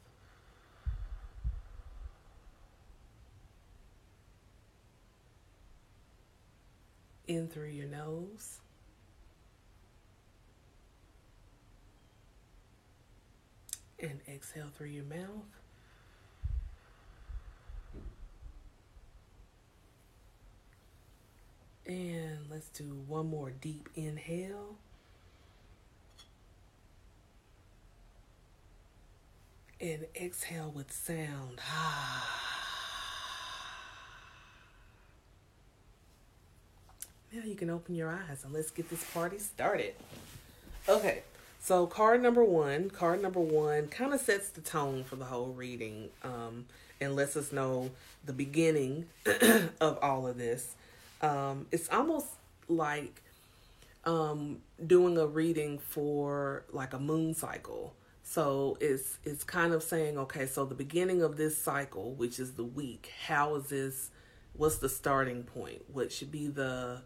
In 7.28 7.48
through 7.48 7.70
your 7.70 7.88
nose. 7.88 8.60
And 14.00 14.20
exhale 14.28 14.68
through 14.78 14.88
your 14.88 15.06
mouth. 15.06 15.58
And 21.88 22.40
let's 22.52 22.68
do 22.70 22.84
one 23.08 23.30
more 23.30 23.50
deep 23.50 23.88
inhale. 23.96 24.76
And 29.80 30.06
exhale 30.16 30.72
with 30.76 30.92
sound. 30.92 31.62
now 37.34 37.44
you 37.46 37.56
can 37.56 37.70
open 37.70 37.96
your 37.96 38.10
eyes 38.10 38.44
and 38.44 38.54
let's 38.54 38.72
get 38.72 38.90
this 38.90 39.04
party 39.12 39.40
started. 39.40 39.94
Okay, 40.90 41.24
so 41.60 41.88
card 41.88 42.22
number 42.22 42.44
one, 42.44 42.90
card 42.90 43.22
number 43.22 43.40
one 43.40 43.88
kind 43.88 44.14
of 44.14 44.20
sets 44.20 44.50
the 44.50 44.62
tone 44.62 45.04
for 45.04 45.16
the 45.16 45.26
whole 45.26 45.50
reading 45.50 46.10
um, 46.24 46.66
and 47.02 47.16
lets 47.16 47.36
us 47.36 47.52
know 47.52 47.92
the 48.26 48.34
beginning 48.34 49.08
of 49.82 50.00
all 50.02 50.28
of 50.28 50.38
this. 50.38 50.76
Um, 51.22 51.68
it's 51.72 51.90
almost 51.90 52.28
like 52.68 53.22
um, 54.06 54.62
doing 54.86 55.18
a 55.18 55.26
reading 55.26 55.80
for 55.80 56.64
like 56.72 56.94
a 56.94 57.00
moon 57.00 57.34
cycle. 57.34 57.94
So 58.24 58.78
it's 58.82 59.20
it's 59.24 59.44
kind 59.44 59.74
of 59.74 59.84
saying, 59.84 60.18
okay, 60.18 60.46
so 60.46 60.66
the 60.66 60.76
beginning 60.76 61.22
of 61.22 61.38
this 61.38 61.58
cycle, 61.58 62.14
which 62.14 62.40
is 62.40 62.54
the 62.54 62.64
week, 62.64 63.12
how 63.26 63.56
is 63.56 63.68
this? 63.68 64.10
What's 64.54 64.78
the 64.78 64.90
starting 64.90 65.44
point? 65.44 65.84
What 65.92 66.12
should 66.12 66.32
be 66.32 66.48
the 66.48 67.02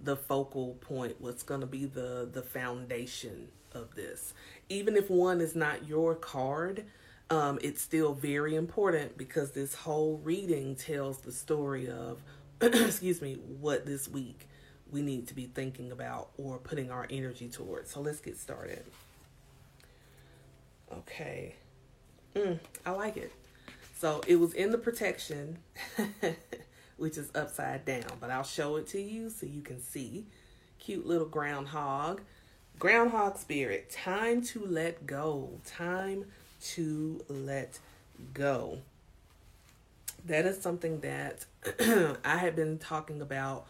the 0.00 0.16
focal 0.16 0.74
point? 0.80 1.16
What's 1.20 1.42
going 1.42 1.60
to 1.60 1.66
be 1.66 1.86
the 1.86 2.28
the 2.30 2.42
foundation 2.42 3.48
of 3.74 3.94
this? 3.94 4.34
Even 4.68 4.96
if 4.96 5.10
one 5.10 5.40
is 5.40 5.54
not 5.54 5.86
your 5.86 6.14
card, 6.14 6.84
um, 7.30 7.58
it's 7.62 7.82
still 7.82 8.14
very 8.14 8.54
important 8.54 9.18
because 9.18 9.52
this 9.52 9.74
whole 9.74 10.20
reading 10.24 10.74
tells 10.76 11.18
the 11.18 11.32
story 11.32 11.88
of 11.88 12.22
excuse 12.60 13.22
me, 13.22 13.34
what 13.60 13.86
this 13.86 14.08
week 14.08 14.48
we 14.90 15.02
need 15.02 15.28
to 15.28 15.34
be 15.34 15.46
thinking 15.46 15.92
about 15.92 16.30
or 16.38 16.58
putting 16.58 16.90
our 16.90 17.06
energy 17.10 17.48
towards. 17.48 17.90
So 17.90 18.00
let's 18.00 18.20
get 18.20 18.38
started. 18.38 18.84
Okay. 20.92 21.54
Mm, 22.34 22.58
I 22.86 22.90
like 22.92 23.16
it. 23.16 23.32
So 23.98 24.22
it 24.26 24.36
was 24.36 24.54
in 24.54 24.70
the 24.70 24.78
protection, 24.78 25.58
which 26.96 27.18
is 27.18 27.30
upside 27.34 27.84
down, 27.84 28.04
but 28.20 28.30
I'll 28.30 28.44
show 28.44 28.76
it 28.76 28.86
to 28.88 29.00
you 29.00 29.28
so 29.28 29.46
you 29.46 29.60
can 29.60 29.82
see. 29.82 30.26
Cute 30.78 31.06
little 31.06 31.26
groundhog. 31.26 32.22
Groundhog 32.78 33.38
spirit. 33.38 33.90
Time 33.90 34.42
to 34.42 34.64
let 34.64 35.06
go. 35.06 35.50
Time 35.66 36.26
to 36.60 37.24
let 37.28 37.78
go 38.34 38.78
that 40.24 40.46
is 40.46 40.60
something 40.60 41.00
that 41.00 41.46
I 42.24 42.36
have 42.38 42.56
been 42.56 42.78
talking 42.78 43.20
about 43.20 43.66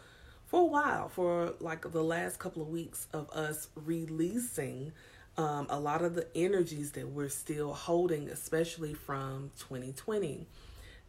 for 0.47 0.61
a 0.61 0.65
while, 0.65 1.09
for 1.09 1.53
like 1.59 1.91
the 1.91 2.03
last 2.03 2.39
couple 2.39 2.61
of 2.61 2.69
weeks 2.69 3.07
of 3.13 3.29
us 3.31 3.67
releasing 3.75 4.91
um, 5.37 5.67
a 5.69 5.79
lot 5.79 6.03
of 6.03 6.15
the 6.15 6.27
energies 6.35 6.91
that 6.91 7.09
we're 7.09 7.29
still 7.29 7.73
holding, 7.73 8.29
especially 8.29 8.93
from 8.93 9.51
2020. 9.59 10.47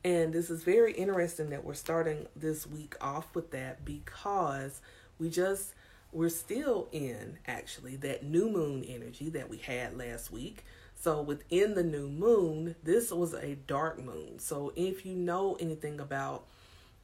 And 0.05 0.33
this 0.33 0.51
is 0.51 0.63
very 0.63 0.93
interesting 0.93 1.51
that 1.51 1.65
we're 1.65 1.75
starting 1.75 2.27
this 2.37 2.67
week 2.67 2.95
off 3.01 3.35
with 3.35 3.51
that 3.51 3.85
because 3.85 4.81
we 5.19 5.29
just, 5.31 5.75
we're 6.13 6.29
still 6.29 6.89
in 6.93 7.39
actually 7.47 7.97
that 7.97 8.25
new 8.25 8.51
moon 8.51 8.85
energy 8.85 9.31
that 9.31 9.49
we 9.49 9.59
had 9.59 9.97
last 9.97 10.33
week. 10.33 10.65
So 10.97 11.23
within 11.23 11.75
the 11.75 11.83
new 11.83 12.09
moon, 12.09 12.75
this 12.83 13.11
was 13.11 13.33
a 13.33 13.55
dark 13.55 14.03
moon. 14.03 14.39
So 14.39 14.73
if 14.77 15.07
you 15.07 15.15
know 15.15 15.57
anything 15.59 16.01
about 16.01 16.47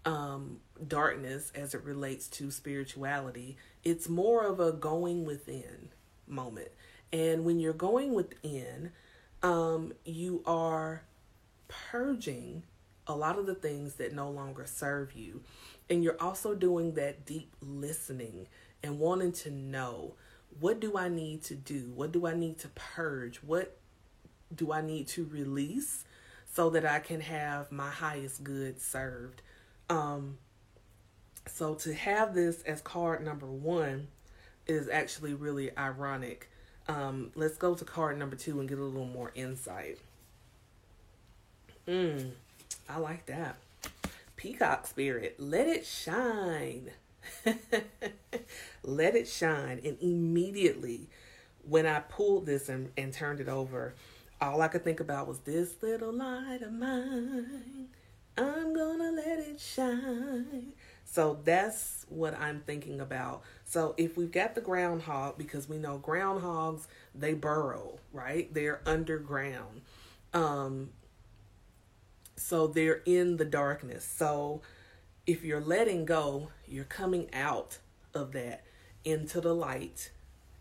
um, 0.04 0.58
darkness 0.86 1.50
as 1.54 1.74
it 1.74 1.82
relates 1.82 2.28
to 2.28 2.50
spirituality, 2.50 3.56
it's 3.84 4.08
more 4.08 4.44
of 4.44 4.60
a 4.60 4.72
going 4.72 5.24
within 5.24 5.88
moment. 6.26 6.68
And 7.12 7.44
when 7.44 7.60
you're 7.60 7.72
going 7.72 8.12
within, 8.12 8.92
um, 9.42 9.94
you 10.04 10.42
are 10.44 11.02
purging 11.68 12.64
a 13.06 13.14
lot 13.14 13.38
of 13.38 13.46
the 13.46 13.54
things 13.54 13.94
that 13.94 14.12
no 14.12 14.30
longer 14.30 14.66
serve 14.66 15.12
you. 15.12 15.42
And 15.88 16.02
you're 16.02 16.20
also 16.20 16.54
doing 16.54 16.94
that 16.94 17.24
deep 17.24 17.54
listening 17.60 18.48
and 18.86 18.98
wanting 18.98 19.32
to 19.32 19.50
know 19.50 20.14
what 20.60 20.80
do 20.80 20.96
I 20.96 21.08
need 21.08 21.42
to 21.44 21.54
do? 21.54 21.92
What 21.94 22.12
do 22.12 22.26
I 22.26 22.34
need 22.34 22.58
to 22.60 22.68
purge? 22.68 23.38
What 23.38 23.76
do 24.54 24.72
I 24.72 24.80
need 24.80 25.08
to 25.08 25.26
release 25.26 26.04
so 26.54 26.70
that 26.70 26.86
I 26.86 27.00
can 27.00 27.20
have 27.20 27.70
my 27.70 27.90
highest 27.90 28.42
good 28.42 28.80
served? 28.80 29.42
Um, 29.90 30.38
so 31.46 31.74
to 31.74 31.92
have 31.94 32.34
this 32.34 32.62
as 32.62 32.80
card 32.80 33.24
number 33.24 33.46
one 33.46 34.08
is 34.66 34.88
actually 34.88 35.34
really 35.34 35.76
ironic. 35.76 36.48
Um, 36.88 37.32
let's 37.34 37.56
go 37.56 37.74
to 37.74 37.84
card 37.84 38.18
number 38.18 38.36
two 38.36 38.60
and 38.60 38.68
get 38.68 38.78
a 38.78 38.82
little 38.82 39.06
more 39.06 39.32
insight. 39.34 39.98
Mm, 41.86 42.30
I 42.88 42.98
like 42.98 43.26
that. 43.26 43.56
Peacock 44.36 44.86
spirit, 44.86 45.36
let 45.38 45.66
it 45.66 45.84
shine. 45.84 46.90
let 48.82 49.14
it 49.14 49.28
shine. 49.28 49.80
And 49.84 49.96
immediately, 50.00 51.08
when 51.68 51.86
I 51.86 52.00
pulled 52.00 52.46
this 52.46 52.68
and, 52.68 52.90
and 52.96 53.12
turned 53.12 53.40
it 53.40 53.48
over, 53.48 53.94
all 54.40 54.60
I 54.62 54.68
could 54.68 54.84
think 54.84 55.00
about 55.00 55.26
was 55.26 55.40
this 55.40 55.76
little 55.82 56.12
light 56.12 56.62
of 56.62 56.72
mine. 56.72 57.88
I'm 58.38 58.74
gonna 58.74 59.12
let 59.12 59.38
it 59.38 59.60
shine. 59.60 60.72
So 61.04 61.38
that's 61.44 62.04
what 62.08 62.38
I'm 62.38 62.60
thinking 62.66 63.00
about. 63.00 63.42
So 63.64 63.94
if 63.96 64.16
we've 64.16 64.30
got 64.30 64.54
the 64.54 64.60
groundhog, 64.60 65.38
because 65.38 65.68
we 65.68 65.78
know 65.78 65.98
groundhogs, 65.98 66.86
they 67.14 67.32
burrow, 67.32 67.98
right? 68.12 68.52
They're 68.52 68.80
underground. 68.84 69.82
Um, 70.34 70.90
so 72.36 72.66
they're 72.66 73.02
in 73.06 73.36
the 73.38 73.44
darkness. 73.44 74.04
So 74.04 74.60
if 75.26 75.44
you're 75.44 75.60
letting 75.60 76.04
go, 76.04 76.48
you're 76.68 76.84
coming 76.84 77.28
out 77.32 77.78
of 78.14 78.32
that 78.32 78.64
into 79.04 79.40
the 79.40 79.54
light 79.54 80.10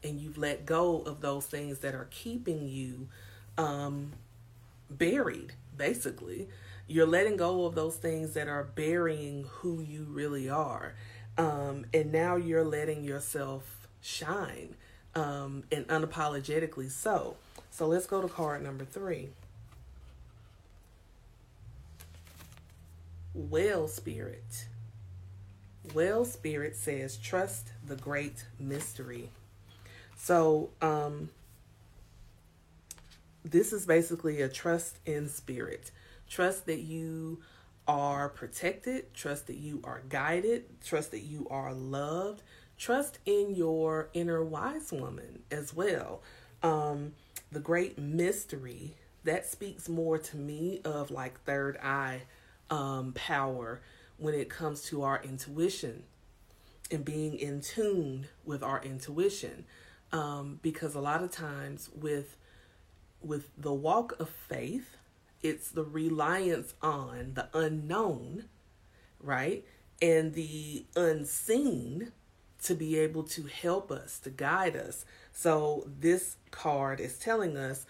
and 0.03 0.19
you've 0.19 0.37
let 0.37 0.65
go 0.65 1.01
of 1.01 1.21
those 1.21 1.45
things 1.45 1.79
that 1.79 1.95
are 1.95 2.07
keeping 2.11 2.67
you 2.67 3.07
um, 3.57 4.13
buried, 4.89 5.53
basically. 5.77 6.47
You're 6.87 7.07
letting 7.07 7.37
go 7.37 7.65
of 7.65 7.75
those 7.75 7.95
things 7.95 8.33
that 8.33 8.47
are 8.47 8.63
burying 8.63 9.45
who 9.49 9.81
you 9.81 10.05
really 10.09 10.49
are. 10.49 10.93
Um, 11.37 11.85
and 11.93 12.11
now 12.11 12.35
you're 12.35 12.63
letting 12.63 13.03
yourself 13.03 13.87
shine 14.01 14.75
um, 15.15 15.63
and 15.71 15.87
unapologetically 15.87 16.91
so. 16.91 17.37
So 17.71 17.87
let's 17.87 18.05
go 18.05 18.21
to 18.21 18.27
card 18.27 18.63
number 18.63 18.85
three. 18.85 19.29
Whale 23.35 23.87
Spirit. 23.89 24.67
Whale 25.93 26.25
Spirit 26.25 26.75
says, 26.75 27.17
trust 27.17 27.71
the 27.85 27.97
great 27.97 28.45
mystery. 28.59 29.29
So, 30.15 30.69
um, 30.81 31.29
this 33.43 33.73
is 33.73 33.85
basically 33.85 34.41
a 34.41 34.49
trust 34.49 34.97
in 35.05 35.29
spirit. 35.29 35.91
Trust 36.27 36.65
that 36.65 36.79
you 36.79 37.41
are 37.87 38.29
protected, 38.29 39.13
trust 39.13 39.47
that 39.47 39.57
you 39.57 39.81
are 39.83 40.01
guided, 40.09 40.81
trust 40.83 41.11
that 41.11 41.21
you 41.21 41.47
are 41.51 41.73
loved, 41.73 42.41
trust 42.77 43.19
in 43.25 43.53
your 43.53 44.09
inner 44.13 44.43
wise 44.43 44.91
woman 44.91 45.43
as 45.51 45.73
well. 45.75 46.21
Um, 46.63 47.13
the 47.51 47.59
great 47.59 47.99
mystery 47.99 48.95
that 49.25 49.45
speaks 49.45 49.87
more 49.87 50.17
to 50.17 50.37
me 50.37 50.81
of 50.83 51.11
like 51.11 51.43
third 51.43 51.77
eye 51.77 52.23
um, 52.69 53.13
power 53.13 53.81
when 54.17 54.33
it 54.33 54.49
comes 54.49 54.83
to 54.83 55.03
our 55.03 55.21
intuition 55.23 56.03
and 56.91 57.03
being 57.03 57.37
in 57.37 57.61
tune 57.61 58.27
with 58.45 58.63
our 58.63 58.81
intuition. 58.83 59.65
Um, 60.11 60.59
because 60.61 60.95
a 60.95 61.01
lot 61.01 61.23
of 61.23 61.31
times 61.31 61.89
with 61.93 62.37
with 63.21 63.49
the 63.57 63.73
walk 63.73 64.19
of 64.19 64.29
faith, 64.29 64.97
it's 65.41 65.69
the 65.69 65.83
reliance 65.83 66.75
on 66.81 67.33
the 67.33 67.49
unknown, 67.53 68.45
right? 69.19 69.65
And 70.01 70.33
the 70.33 70.85
unseen 70.95 72.11
to 72.63 72.75
be 72.75 72.97
able 72.97 73.23
to 73.23 73.43
help 73.43 73.91
us, 73.91 74.19
to 74.19 74.29
guide 74.29 74.75
us. 74.75 75.05
So 75.33 75.89
this 75.99 76.37
card 76.51 76.99
is 76.99 77.17
telling 77.17 77.57
us 77.57 77.85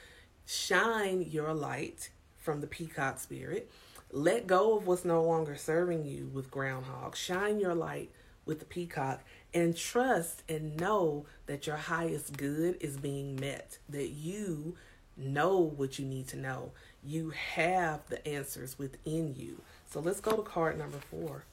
shine 0.45 1.21
your 1.21 1.53
light 1.53 2.09
from 2.37 2.61
the 2.61 2.67
peacock 2.67 3.19
spirit 3.19 3.69
let 4.15 4.47
go 4.47 4.77
of 4.77 4.87
what's 4.87 5.03
no 5.03 5.21
longer 5.21 5.57
serving 5.57 6.05
you 6.05 6.31
with 6.33 6.49
groundhog. 6.49 7.17
Shine 7.17 7.59
your 7.59 7.75
light 7.75 8.09
with 8.45 8.59
the 8.59 8.65
peacock 8.65 9.21
and 9.53 9.75
trust 9.75 10.41
and 10.47 10.79
know 10.79 11.25
that 11.47 11.67
your 11.67 11.75
highest 11.75 12.37
good 12.37 12.77
is 12.79 12.95
being 12.95 13.35
met, 13.35 13.77
that 13.89 14.11
you 14.11 14.77
know 15.17 15.57
what 15.59 15.99
you 15.99 16.05
need 16.05 16.29
to 16.29 16.37
know. 16.37 16.71
You 17.03 17.31
have 17.31 18.07
the 18.07 18.25
answers 18.25 18.79
within 18.79 19.35
you. 19.35 19.61
So 19.89 19.99
let's 19.99 20.21
go 20.21 20.31
to 20.37 20.43
card 20.43 20.77
number 20.77 20.99
four. 21.11 21.43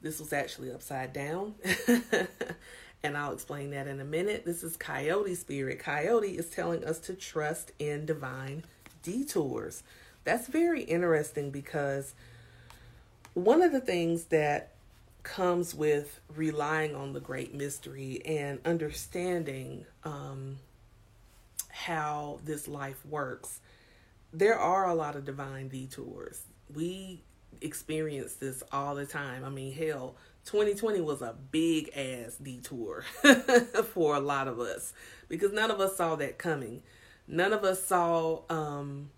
This 0.00 0.18
was 0.18 0.32
actually 0.32 0.72
upside 0.72 1.12
down. 1.12 1.54
and 3.02 3.16
I'll 3.16 3.32
explain 3.32 3.70
that 3.70 3.86
in 3.86 4.00
a 4.00 4.04
minute. 4.04 4.44
This 4.44 4.62
is 4.62 4.76
Coyote 4.76 5.34
Spirit. 5.34 5.80
Coyote 5.80 6.38
is 6.38 6.48
telling 6.48 6.84
us 6.84 6.98
to 7.00 7.14
trust 7.14 7.72
in 7.78 8.06
divine 8.06 8.64
detours. 9.02 9.82
That's 10.24 10.46
very 10.46 10.82
interesting 10.82 11.50
because 11.50 12.14
one 13.34 13.62
of 13.62 13.72
the 13.72 13.80
things 13.80 14.24
that 14.24 14.74
comes 15.24 15.74
with 15.74 16.20
relying 16.34 16.94
on 16.94 17.12
the 17.12 17.20
great 17.20 17.54
mystery 17.54 18.20
and 18.24 18.60
understanding 18.64 19.84
um, 20.04 20.58
how 21.68 22.38
this 22.44 22.68
life 22.68 23.04
works, 23.06 23.60
there 24.32 24.58
are 24.58 24.88
a 24.88 24.94
lot 24.94 25.16
of 25.16 25.24
divine 25.24 25.68
detours. 25.68 26.42
We 26.72 27.22
experience 27.60 28.34
this 28.34 28.62
all 28.72 28.94
the 28.94 29.06
time. 29.06 29.44
I 29.44 29.48
mean, 29.48 29.72
hell, 29.72 30.14
2020 30.44 31.00
was 31.00 31.22
a 31.22 31.34
big 31.50 31.90
ass 31.96 32.36
detour 32.36 33.04
for 33.92 34.16
a 34.16 34.20
lot 34.20 34.48
of 34.48 34.58
us 34.58 34.92
because 35.28 35.52
none 35.52 35.70
of 35.70 35.80
us 35.80 35.96
saw 35.96 36.16
that 36.16 36.38
coming. 36.38 36.82
None 37.28 37.52
of 37.52 37.64
us 37.64 37.82
saw 37.82 38.42
um, 38.50 39.10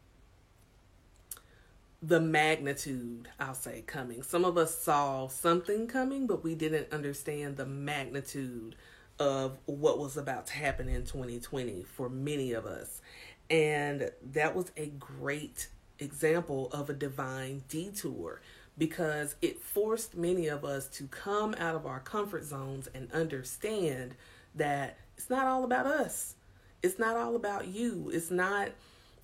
the 2.02 2.20
magnitude, 2.20 3.28
I'll 3.40 3.54
say, 3.54 3.82
coming. 3.86 4.22
Some 4.22 4.44
of 4.44 4.58
us 4.58 4.76
saw 4.76 5.28
something 5.28 5.86
coming, 5.86 6.26
but 6.26 6.44
we 6.44 6.54
didn't 6.54 6.92
understand 6.92 7.56
the 7.56 7.66
magnitude 7.66 8.76
of 9.18 9.58
what 9.66 9.98
was 9.98 10.16
about 10.16 10.46
to 10.48 10.54
happen 10.54 10.88
in 10.88 11.04
2020 11.04 11.84
for 11.84 12.08
many 12.08 12.52
of 12.52 12.66
us. 12.66 13.00
And 13.48 14.10
that 14.32 14.54
was 14.54 14.70
a 14.76 14.86
great 14.86 15.68
example 15.98 16.68
of 16.72 16.90
a 16.90 16.92
divine 16.92 17.62
detour 17.68 18.40
because 18.76 19.36
it 19.40 19.60
forced 19.60 20.16
many 20.16 20.48
of 20.48 20.64
us 20.64 20.88
to 20.88 21.06
come 21.06 21.54
out 21.58 21.74
of 21.74 21.86
our 21.86 22.00
comfort 22.00 22.44
zones 22.44 22.88
and 22.94 23.10
understand 23.12 24.14
that 24.54 24.98
it's 25.16 25.30
not 25.30 25.46
all 25.46 25.64
about 25.64 25.86
us. 25.86 26.34
It's 26.82 26.98
not 26.98 27.16
all 27.16 27.36
about 27.36 27.68
you. 27.68 28.10
It's 28.12 28.30
not 28.30 28.70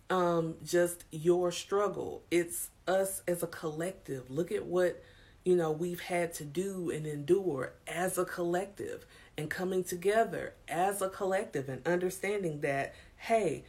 um, 0.09 0.55
just 0.65 1.05
your 1.11 1.53
struggle. 1.53 2.23
It's 2.31 2.71
us 2.87 3.23
as 3.27 3.43
a 3.43 3.47
collective. 3.47 4.31
Look 4.31 4.53
at 4.53 4.67
what 4.67 5.03
you 5.45 5.57
know 5.57 5.71
we've 5.71 6.01
had 6.01 6.35
to 6.35 6.45
do 6.45 6.91
and 6.91 7.07
endure 7.07 7.73
as 7.87 8.19
a 8.19 8.25
collective 8.25 9.07
and 9.39 9.49
coming 9.49 9.83
together 9.83 10.53
as 10.69 11.01
a 11.01 11.09
collective 11.09 11.69
and 11.69 11.87
understanding 11.87 12.61
that 12.61 12.95
hey 13.17 13.65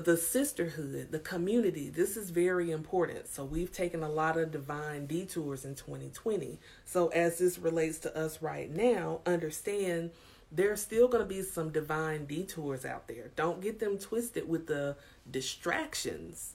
the 0.00 0.16
sisterhood, 0.16 1.08
the 1.10 1.18
community, 1.18 1.90
this 1.90 2.16
is 2.16 2.30
very 2.30 2.70
important. 2.70 3.28
So 3.28 3.44
we've 3.44 3.72
taken 3.72 4.02
a 4.02 4.08
lot 4.08 4.36
of 4.36 4.50
divine 4.50 5.06
detours 5.06 5.64
in 5.64 5.74
2020. 5.74 6.58
So 6.84 7.08
as 7.08 7.38
this 7.38 7.58
relates 7.58 7.98
to 8.00 8.16
us 8.16 8.42
right 8.42 8.70
now, 8.70 9.20
understand 9.26 10.10
there's 10.52 10.82
still 10.82 11.08
going 11.08 11.22
to 11.22 11.28
be 11.28 11.42
some 11.42 11.70
divine 11.70 12.26
detours 12.26 12.84
out 12.84 13.08
there. 13.08 13.30
Don't 13.36 13.60
get 13.60 13.78
them 13.78 13.98
twisted 13.98 14.48
with 14.48 14.66
the 14.66 14.96
distractions 15.30 16.54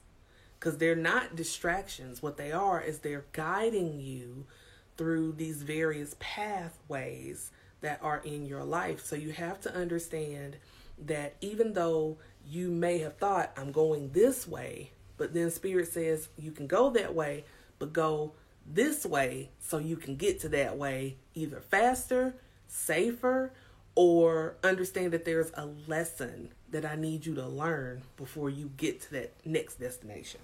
because 0.59 0.77
they're 0.77 0.95
not 0.95 1.35
distractions. 1.35 2.21
What 2.21 2.37
they 2.37 2.51
are 2.51 2.81
is 2.81 2.99
they're 2.99 3.25
guiding 3.31 3.99
you 3.99 4.45
through 4.97 5.33
these 5.33 5.61
various 5.63 6.15
pathways 6.19 7.51
that 7.81 7.99
are 8.01 8.21
in 8.25 8.45
your 8.45 8.63
life. 8.63 9.03
So 9.05 9.15
you 9.15 9.31
have 9.31 9.59
to 9.61 9.75
understand 9.75 10.57
that 10.99 11.35
even 11.41 11.73
though 11.73 12.17
you 12.47 12.69
may 12.71 12.99
have 12.99 13.17
thought, 13.17 13.51
I'm 13.57 13.71
going 13.71 14.11
this 14.11 14.47
way, 14.47 14.91
but 15.17 15.33
then 15.33 15.51
Spirit 15.51 15.87
says 15.87 16.29
you 16.37 16.51
can 16.51 16.67
go 16.67 16.89
that 16.91 17.13
way, 17.13 17.45
but 17.79 17.93
go 17.93 18.33
this 18.65 19.05
way 19.05 19.49
so 19.59 19.77
you 19.77 19.95
can 19.95 20.15
get 20.15 20.39
to 20.41 20.49
that 20.49 20.77
way 20.77 21.17
either 21.33 21.59
faster, 21.59 22.35
safer, 22.67 23.51
or 23.95 24.55
understand 24.63 25.13
that 25.13 25.25
there's 25.25 25.51
a 25.55 25.67
lesson 25.87 26.49
that 26.71 26.85
I 26.85 26.95
need 26.95 27.25
you 27.25 27.35
to 27.35 27.47
learn 27.47 28.01
before 28.17 28.49
you 28.49 28.71
get 28.75 29.01
to 29.03 29.11
that 29.13 29.33
next 29.45 29.75
destination. 29.79 30.41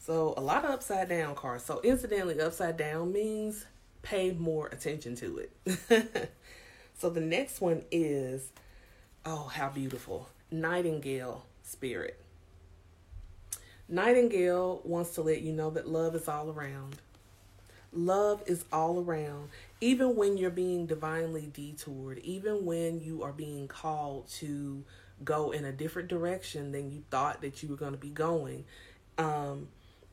So 0.00 0.34
a 0.36 0.40
lot 0.40 0.64
of 0.64 0.70
upside 0.70 1.08
down 1.08 1.34
cards. 1.34 1.64
So 1.64 1.80
incidentally, 1.82 2.40
upside 2.40 2.76
down 2.76 3.12
means 3.12 3.64
pay 4.02 4.32
more 4.32 4.66
attention 4.68 5.16
to 5.16 5.46
it. 5.66 6.30
so 6.98 7.10
the 7.10 7.20
next 7.20 7.60
one 7.60 7.82
is, 7.90 8.48
oh, 9.24 9.50
how 9.52 9.68
beautiful. 9.68 10.28
Nightingale 10.50 11.44
spirit. 11.62 12.20
Nightingale 13.88 14.80
wants 14.84 15.10
to 15.10 15.22
let 15.22 15.42
you 15.42 15.52
know 15.52 15.70
that 15.70 15.88
love 15.88 16.14
is 16.14 16.28
all 16.28 16.50
around. 16.50 16.96
Love 17.92 18.42
is 18.46 18.64
all 18.72 19.00
around. 19.00 19.50
Even 19.80 20.16
when 20.16 20.36
you're 20.36 20.50
being 20.50 20.86
divinely 20.86 21.50
detoured, 21.52 22.18
even 22.18 22.64
when 22.64 23.00
you 23.00 23.22
are 23.22 23.32
being 23.32 23.68
called 23.68 24.28
to 24.28 24.84
go 25.22 25.50
in 25.52 25.64
a 25.64 25.72
different 25.72 26.08
direction 26.08 26.72
than 26.72 26.90
you 26.90 27.02
thought 27.10 27.40
that 27.42 27.62
you 27.62 27.68
were 27.68 27.76
going 27.76 27.92
to 27.92 27.98
be 27.98 28.08
going, 28.08 28.64
um, 29.18 29.68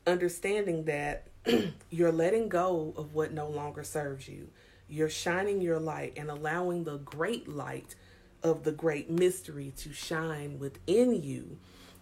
understanding 0.06 0.84
that 0.84 1.26
you're 1.90 2.12
letting 2.12 2.48
go 2.48 2.92
of 2.96 3.14
what 3.14 3.32
no 3.32 3.48
longer 3.48 3.82
serves 3.82 4.28
you. 4.28 4.48
You're 4.92 5.08
shining 5.08 5.62
your 5.62 5.80
light 5.80 6.12
and 6.18 6.30
allowing 6.30 6.84
the 6.84 6.98
great 6.98 7.48
light 7.48 7.94
of 8.42 8.62
the 8.62 8.72
great 8.72 9.08
mystery 9.08 9.72
to 9.78 9.90
shine 9.94 10.58
within 10.58 11.22
you. 11.22 11.56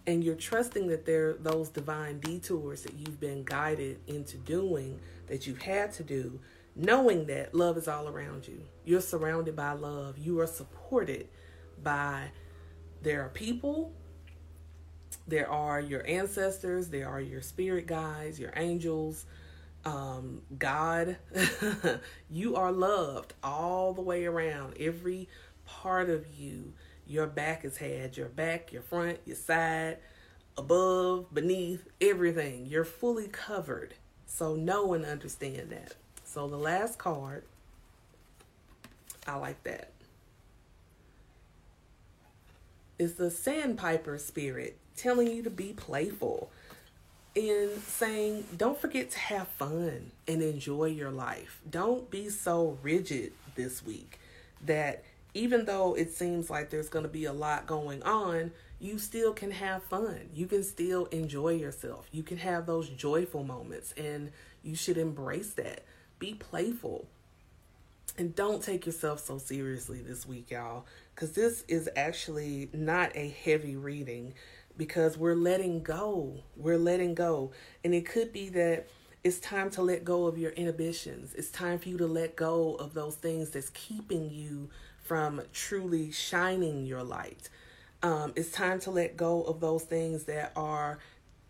And 0.05 0.21
you're 0.21 0.35
trusting 0.35 0.87
that 0.87 1.05
there 1.05 1.29
are 1.29 1.33
those 1.39 1.69
divine 1.69 2.19
detours 2.19 2.81
that 2.81 2.95
you've 2.95 3.17
been 3.17 3.45
guided 3.45 4.01
into 4.07 4.35
doing 4.39 4.99
that 5.27 5.47
you've 5.47 5.61
had 5.61 5.93
to 5.93 6.03
do, 6.03 6.41
knowing 6.75 7.27
that 7.27 7.55
love 7.55 7.77
is 7.77 7.87
all 7.87 8.09
around 8.09 8.45
you. 8.45 8.61
You're 8.83 8.99
surrounded 8.99 9.55
by 9.55 9.71
love. 9.71 10.17
You 10.17 10.41
are 10.41 10.47
supported 10.47 11.29
by 11.81 12.31
there 13.01 13.23
are 13.23 13.29
people 13.29 13.93
there 15.27 15.49
are 15.49 15.79
your 15.79 16.05
ancestors, 16.07 16.89
there 16.89 17.07
are 17.07 17.21
your 17.21 17.41
spirit 17.41 17.87
guides, 17.87 18.39
your 18.39 18.51
angels, 18.55 19.25
um, 19.85 20.41
God. 20.57 21.17
you 22.29 22.55
are 22.55 22.71
loved 22.71 23.33
all 23.43 23.93
the 23.93 24.01
way 24.01 24.25
around. 24.25 24.75
Every 24.79 25.27
part 25.65 26.09
of 26.09 26.25
you, 26.37 26.73
your 27.07 27.27
back 27.27 27.65
is 27.65 27.77
had, 27.77 28.17
your 28.17 28.29
back, 28.29 28.71
your 28.71 28.81
front, 28.81 29.19
your 29.25 29.35
side, 29.35 29.97
above, 30.57 31.33
beneath, 31.33 31.87
everything. 31.99 32.65
You're 32.65 32.85
fully 32.85 33.27
covered. 33.27 33.95
So 34.25 34.55
know 34.55 34.93
and 34.93 35.05
understand 35.05 35.69
that. 35.71 35.95
So 36.23 36.47
the 36.47 36.57
last 36.57 36.97
card, 36.97 37.43
I 39.27 39.35
like 39.35 39.63
that. 39.63 39.91
Is 42.97 43.15
the 43.15 43.31
sandpiper 43.31 44.17
spirit 44.17 44.77
telling 44.95 45.27
you 45.27 45.41
to 45.43 45.49
be 45.49 45.73
playful 45.73 46.51
and 47.35 47.71
saying, 47.83 48.45
don't 48.57 48.79
forget 48.79 49.11
to 49.11 49.19
have 49.19 49.47
fun 49.47 50.11
and 50.27 50.41
enjoy 50.41 50.85
your 50.85 51.11
life. 51.11 51.61
Don't 51.69 52.09
be 52.09 52.29
so 52.29 52.77
rigid 52.81 53.33
this 53.55 53.85
week 53.85 54.19
that 54.65 55.03
even 55.33 55.65
though 55.65 55.93
it 55.93 56.11
seems 56.11 56.49
like 56.49 56.69
there's 56.69 56.89
going 56.89 57.05
to 57.05 57.11
be 57.11 57.25
a 57.25 57.33
lot 57.33 57.65
going 57.65 58.03
on, 58.03 58.51
you 58.79 58.97
still 58.97 59.31
can 59.31 59.51
have 59.51 59.83
fun. 59.83 60.29
You 60.33 60.45
can 60.47 60.63
still 60.63 61.05
enjoy 61.05 61.53
yourself. 61.53 62.07
You 62.11 62.23
can 62.23 62.37
have 62.37 62.65
those 62.65 62.89
joyful 62.89 63.43
moments, 63.43 63.93
and 63.95 64.31
you 64.63 64.75
should 64.75 64.97
embrace 64.97 65.51
that. 65.53 65.83
Be 66.19 66.33
playful. 66.33 67.05
And 68.17 68.35
don't 68.35 68.61
take 68.61 68.85
yourself 68.85 69.19
so 69.21 69.37
seriously 69.37 70.01
this 70.01 70.27
week, 70.27 70.51
y'all, 70.51 70.85
because 71.15 71.31
this 71.31 71.63
is 71.69 71.89
actually 71.95 72.69
not 72.73 73.15
a 73.15 73.29
heavy 73.29 73.77
reading 73.77 74.33
because 74.77 75.17
we're 75.17 75.35
letting 75.35 75.83
go. 75.83 76.43
We're 76.55 76.77
letting 76.77 77.15
go. 77.15 77.51
And 77.83 77.93
it 77.93 78.05
could 78.05 78.31
be 78.31 78.49
that 78.49 78.87
it's 79.23 79.39
time 79.39 79.69
to 79.71 79.81
let 79.81 80.03
go 80.03 80.25
of 80.25 80.37
your 80.37 80.51
inhibitions. 80.51 81.33
It's 81.35 81.51
time 81.51 81.77
for 81.77 81.89
you 81.89 81.97
to 81.97 82.07
let 82.07 82.35
go 82.35 82.75
of 82.75 82.93
those 82.93 83.15
things 83.15 83.51
that's 83.51 83.69
keeping 83.69 84.31
you 84.31 84.69
from 85.03 85.41
truly 85.53 86.11
shining 86.11 86.85
your 86.85 87.03
light. 87.03 87.49
Um, 88.01 88.33
it's 88.35 88.51
time 88.51 88.79
to 88.81 88.91
let 88.91 89.15
go 89.15 89.43
of 89.43 89.59
those 89.59 89.83
things 89.83 90.23
that 90.23 90.51
are 90.55 90.99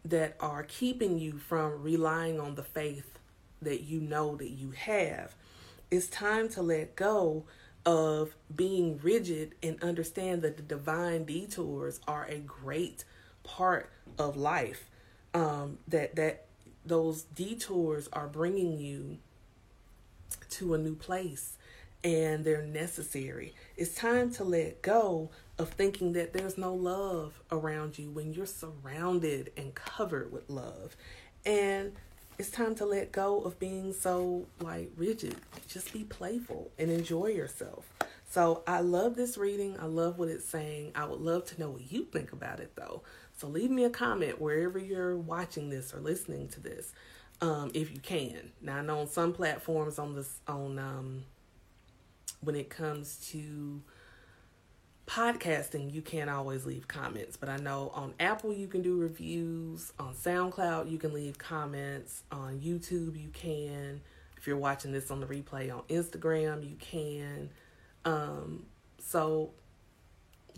that 0.03 0.35
are 0.39 0.63
keeping 0.63 1.19
you 1.19 1.37
from 1.37 1.81
relying 1.83 2.39
on 2.39 2.55
the 2.55 2.63
faith 2.63 3.19
that 3.61 3.83
you 3.83 4.01
know 4.01 4.35
that 4.35 4.49
you 4.49 4.71
have. 4.71 5.35
It's 5.91 6.07
time 6.07 6.49
to 6.49 6.61
let 6.61 6.95
go 6.95 7.45
of 7.85 8.35
being 8.53 8.99
rigid 9.01 9.55
and 9.61 9.81
understand 9.83 10.41
that 10.41 10.57
the 10.57 10.63
divine 10.63 11.25
detours 11.25 11.99
are 12.07 12.25
a 12.25 12.39
great 12.39 13.03
part 13.57 13.89
of 14.17 14.37
life 14.37 14.89
um, 15.33 15.77
that 15.87 16.15
that 16.15 16.45
those 16.85 17.23
detours 17.23 18.09
are 18.13 18.27
bringing 18.27 18.79
you 18.79 19.17
to 20.49 20.73
a 20.73 20.77
new 20.77 20.95
place 20.95 21.57
and 22.03 22.43
they're 22.43 22.63
necessary. 22.63 23.53
It's 23.77 23.93
time 23.93 24.31
to 24.33 24.43
let 24.43 24.81
go 24.81 25.29
of 25.59 25.69
thinking 25.69 26.13
that 26.13 26.33
there's 26.33 26.57
no 26.57 26.73
love 26.73 27.39
around 27.51 27.99
you 27.99 28.09
when 28.09 28.33
you're 28.33 28.47
surrounded 28.47 29.51
and 29.55 29.75
covered 29.75 30.31
with 30.31 30.49
love. 30.49 30.95
And 31.45 31.93
it's 32.39 32.49
time 32.49 32.73
to 32.75 32.85
let 32.85 33.11
go 33.11 33.41
of 33.41 33.59
being 33.59 33.93
so 33.93 34.47
like 34.59 34.91
rigid. 34.97 35.35
Just 35.67 35.93
be 35.93 36.03
playful 36.03 36.71
and 36.79 36.89
enjoy 36.89 37.27
yourself. 37.27 37.87
So 38.31 38.63
I 38.65 38.79
love 38.79 39.15
this 39.15 39.37
reading. 39.37 39.75
I 39.79 39.85
love 39.85 40.17
what 40.17 40.29
it's 40.29 40.45
saying. 40.45 40.93
I 40.95 41.05
would 41.05 41.19
love 41.19 41.45
to 41.47 41.59
know 41.59 41.69
what 41.69 41.91
you 41.91 42.05
think 42.05 42.31
about 42.31 42.59
it 42.59 42.71
though. 42.75 43.03
So 43.41 43.47
leave 43.47 43.71
me 43.71 43.85
a 43.85 43.89
comment 43.89 44.39
wherever 44.39 44.77
you're 44.77 45.17
watching 45.17 45.71
this 45.71 45.95
or 45.95 45.99
listening 45.99 46.47
to 46.49 46.59
this, 46.59 46.93
um, 47.41 47.71
if 47.73 47.91
you 47.91 47.99
can. 47.99 48.51
Now 48.61 48.77
I 48.77 48.81
know 48.83 48.99
on 48.99 49.07
some 49.07 49.33
platforms 49.33 49.97
on 49.97 50.13
this 50.13 50.37
on 50.47 50.77
um, 50.77 51.23
when 52.41 52.55
it 52.55 52.69
comes 52.69 53.15
to 53.31 53.81
podcasting, 55.07 55.91
you 55.91 56.03
can't 56.03 56.29
always 56.29 56.67
leave 56.67 56.87
comments, 56.87 57.35
but 57.35 57.49
I 57.49 57.57
know 57.57 57.91
on 57.95 58.13
Apple 58.19 58.53
you 58.53 58.67
can 58.67 58.83
do 58.83 58.95
reviews, 58.95 59.91
on 59.97 60.13
SoundCloud 60.13 60.91
you 60.91 60.99
can 60.99 61.11
leave 61.11 61.39
comments, 61.39 62.21
on 62.31 62.59
YouTube 62.59 63.19
you 63.19 63.29
can. 63.33 64.01
If 64.37 64.45
you're 64.45 64.55
watching 64.55 64.91
this 64.91 65.09
on 65.09 65.19
the 65.19 65.25
replay 65.25 65.75
on 65.75 65.81
Instagram, 65.89 66.69
you 66.69 66.75
can. 66.75 67.49
Um, 68.05 68.67
so 68.99 69.49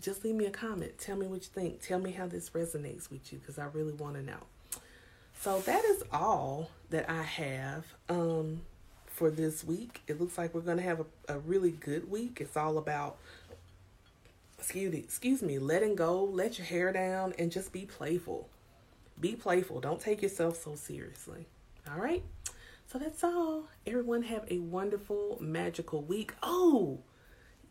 just 0.00 0.24
leave 0.24 0.34
me 0.34 0.46
a 0.46 0.50
comment. 0.50 0.98
Tell 0.98 1.16
me 1.16 1.26
what 1.26 1.42
you 1.42 1.48
think. 1.54 1.80
Tell 1.80 1.98
me 1.98 2.12
how 2.12 2.26
this 2.26 2.50
resonates 2.50 3.10
with 3.10 3.32
you 3.32 3.38
because 3.38 3.58
I 3.58 3.66
really 3.72 3.92
want 3.92 4.16
to 4.16 4.22
know. 4.22 4.40
So 5.40 5.60
that 5.60 5.84
is 5.84 6.02
all 6.12 6.70
that 6.90 7.10
I 7.10 7.22
have 7.22 7.84
um, 8.08 8.62
for 9.06 9.30
this 9.30 9.64
week. 9.64 10.02
It 10.06 10.20
looks 10.20 10.38
like 10.38 10.54
we're 10.54 10.60
going 10.60 10.78
to 10.78 10.82
have 10.82 11.00
a, 11.00 11.34
a 11.34 11.38
really 11.38 11.70
good 11.72 12.10
week. 12.10 12.38
It's 12.40 12.56
all 12.56 12.78
about, 12.78 13.16
excuse 14.58 14.94
excuse 14.94 15.42
me, 15.42 15.58
letting 15.58 15.96
go, 15.96 16.24
let 16.24 16.58
your 16.58 16.66
hair 16.66 16.92
down, 16.92 17.34
and 17.38 17.52
just 17.52 17.72
be 17.72 17.84
playful. 17.84 18.48
Be 19.20 19.34
playful. 19.36 19.80
Don't 19.80 20.00
take 20.00 20.22
yourself 20.22 20.62
so 20.62 20.74
seriously. 20.74 21.46
All 21.90 22.00
right? 22.00 22.22
So 22.86 22.98
that's 22.98 23.24
all. 23.24 23.64
Everyone 23.86 24.22
have 24.22 24.44
a 24.50 24.58
wonderful, 24.58 25.38
magical 25.40 26.02
week. 26.02 26.32
Oh, 26.42 27.00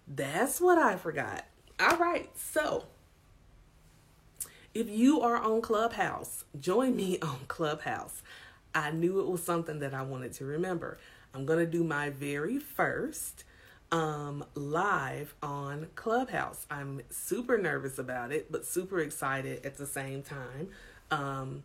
that's 0.07 0.59
what 0.59 0.77
I 0.77 0.95
forgot. 0.95 1.45
All 1.79 1.97
right, 1.97 2.29
so 2.37 2.85
if 4.73 4.89
you 4.89 5.21
are 5.21 5.37
on 5.37 5.61
Clubhouse, 5.61 6.45
join 6.59 6.95
me 6.95 7.19
on 7.23 7.39
Clubhouse. 7.47 8.21
I 8.75 8.91
knew 8.91 9.19
it 9.19 9.27
was 9.27 9.43
something 9.43 9.79
that 9.79 9.93
I 9.93 10.03
wanted 10.03 10.33
to 10.33 10.45
remember. 10.45 10.97
I'm 11.33 11.45
going 11.45 11.59
to 11.59 11.65
do 11.65 11.83
my 11.83 12.09
very 12.09 12.59
first 12.59 13.43
um, 13.91 14.45
live 14.55 15.35
on 15.43 15.87
Clubhouse. 15.95 16.65
I'm 16.71 17.01
super 17.09 17.57
nervous 17.57 17.99
about 17.99 18.31
it, 18.31 18.51
but 18.51 18.65
super 18.65 18.99
excited 18.99 19.65
at 19.65 19.77
the 19.77 19.85
same 19.85 20.23
time. 20.23 20.69
Um, 21.11 21.63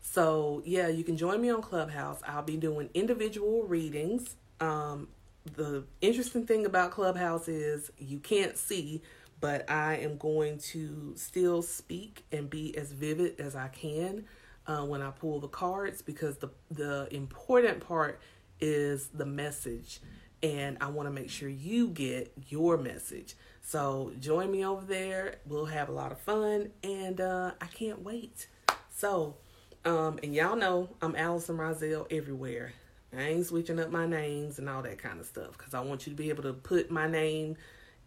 so, 0.00 0.62
yeah, 0.64 0.88
you 0.88 1.04
can 1.04 1.16
join 1.16 1.40
me 1.40 1.50
on 1.50 1.62
Clubhouse. 1.62 2.20
I'll 2.26 2.42
be 2.42 2.56
doing 2.56 2.90
individual 2.94 3.64
readings. 3.64 4.36
Um, 4.60 5.08
the 5.54 5.84
interesting 6.00 6.46
thing 6.46 6.66
about 6.66 6.90
Clubhouse 6.90 7.48
is 7.48 7.90
you 7.98 8.18
can't 8.18 8.56
see, 8.56 9.02
but 9.40 9.68
I 9.70 9.96
am 9.96 10.16
going 10.18 10.58
to 10.58 11.12
still 11.16 11.62
speak 11.62 12.24
and 12.32 12.50
be 12.50 12.76
as 12.76 12.92
vivid 12.92 13.40
as 13.40 13.54
I 13.54 13.68
can 13.68 14.24
uh, 14.66 14.84
when 14.84 15.02
I 15.02 15.10
pull 15.10 15.40
the 15.40 15.48
cards 15.48 16.02
because 16.02 16.38
the 16.38 16.50
the 16.70 17.08
important 17.10 17.80
part 17.80 18.20
is 18.60 19.08
the 19.08 19.26
message, 19.26 20.00
and 20.42 20.78
I 20.80 20.88
want 20.88 21.06
to 21.08 21.12
make 21.12 21.30
sure 21.30 21.48
you 21.48 21.88
get 21.88 22.32
your 22.48 22.76
message. 22.76 23.34
So 23.62 24.12
join 24.20 24.50
me 24.50 24.64
over 24.64 24.84
there. 24.84 25.36
We'll 25.46 25.66
have 25.66 25.88
a 25.88 25.92
lot 25.92 26.12
of 26.12 26.18
fun, 26.20 26.70
and 26.82 27.20
uh, 27.20 27.52
I 27.60 27.66
can't 27.66 28.02
wait. 28.02 28.48
So, 28.90 29.36
um, 29.84 30.18
and 30.22 30.34
y'all 30.34 30.56
know 30.56 30.88
I'm 31.02 31.14
Allison 31.16 31.56
Rozelle 31.56 32.06
everywhere. 32.10 32.72
I 33.16 33.22
ain't 33.22 33.46
switching 33.46 33.78
up 33.78 33.90
my 33.90 34.06
names 34.06 34.58
and 34.58 34.68
all 34.68 34.82
that 34.82 34.98
kind 34.98 35.20
of 35.20 35.26
stuff 35.26 35.56
because 35.56 35.74
I 35.74 35.80
want 35.80 36.06
you 36.06 36.12
to 36.12 36.16
be 36.16 36.28
able 36.28 36.42
to 36.44 36.52
put 36.52 36.90
my 36.90 37.06
name 37.06 37.56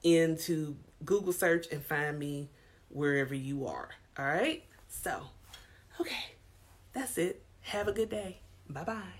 into 0.03 0.75
Google 1.05 1.33
search 1.33 1.67
and 1.71 1.83
find 1.83 2.17
me 2.17 2.49
wherever 2.89 3.33
you 3.33 3.65
are. 3.67 3.89
All 4.17 4.25
right? 4.25 4.63
So, 4.88 5.21
okay, 5.99 6.35
that's 6.93 7.17
it. 7.17 7.43
Have 7.62 7.88
a 7.88 7.93
good 7.93 8.09
day. 8.09 8.41
Bye 8.69 8.83
bye. 8.83 9.18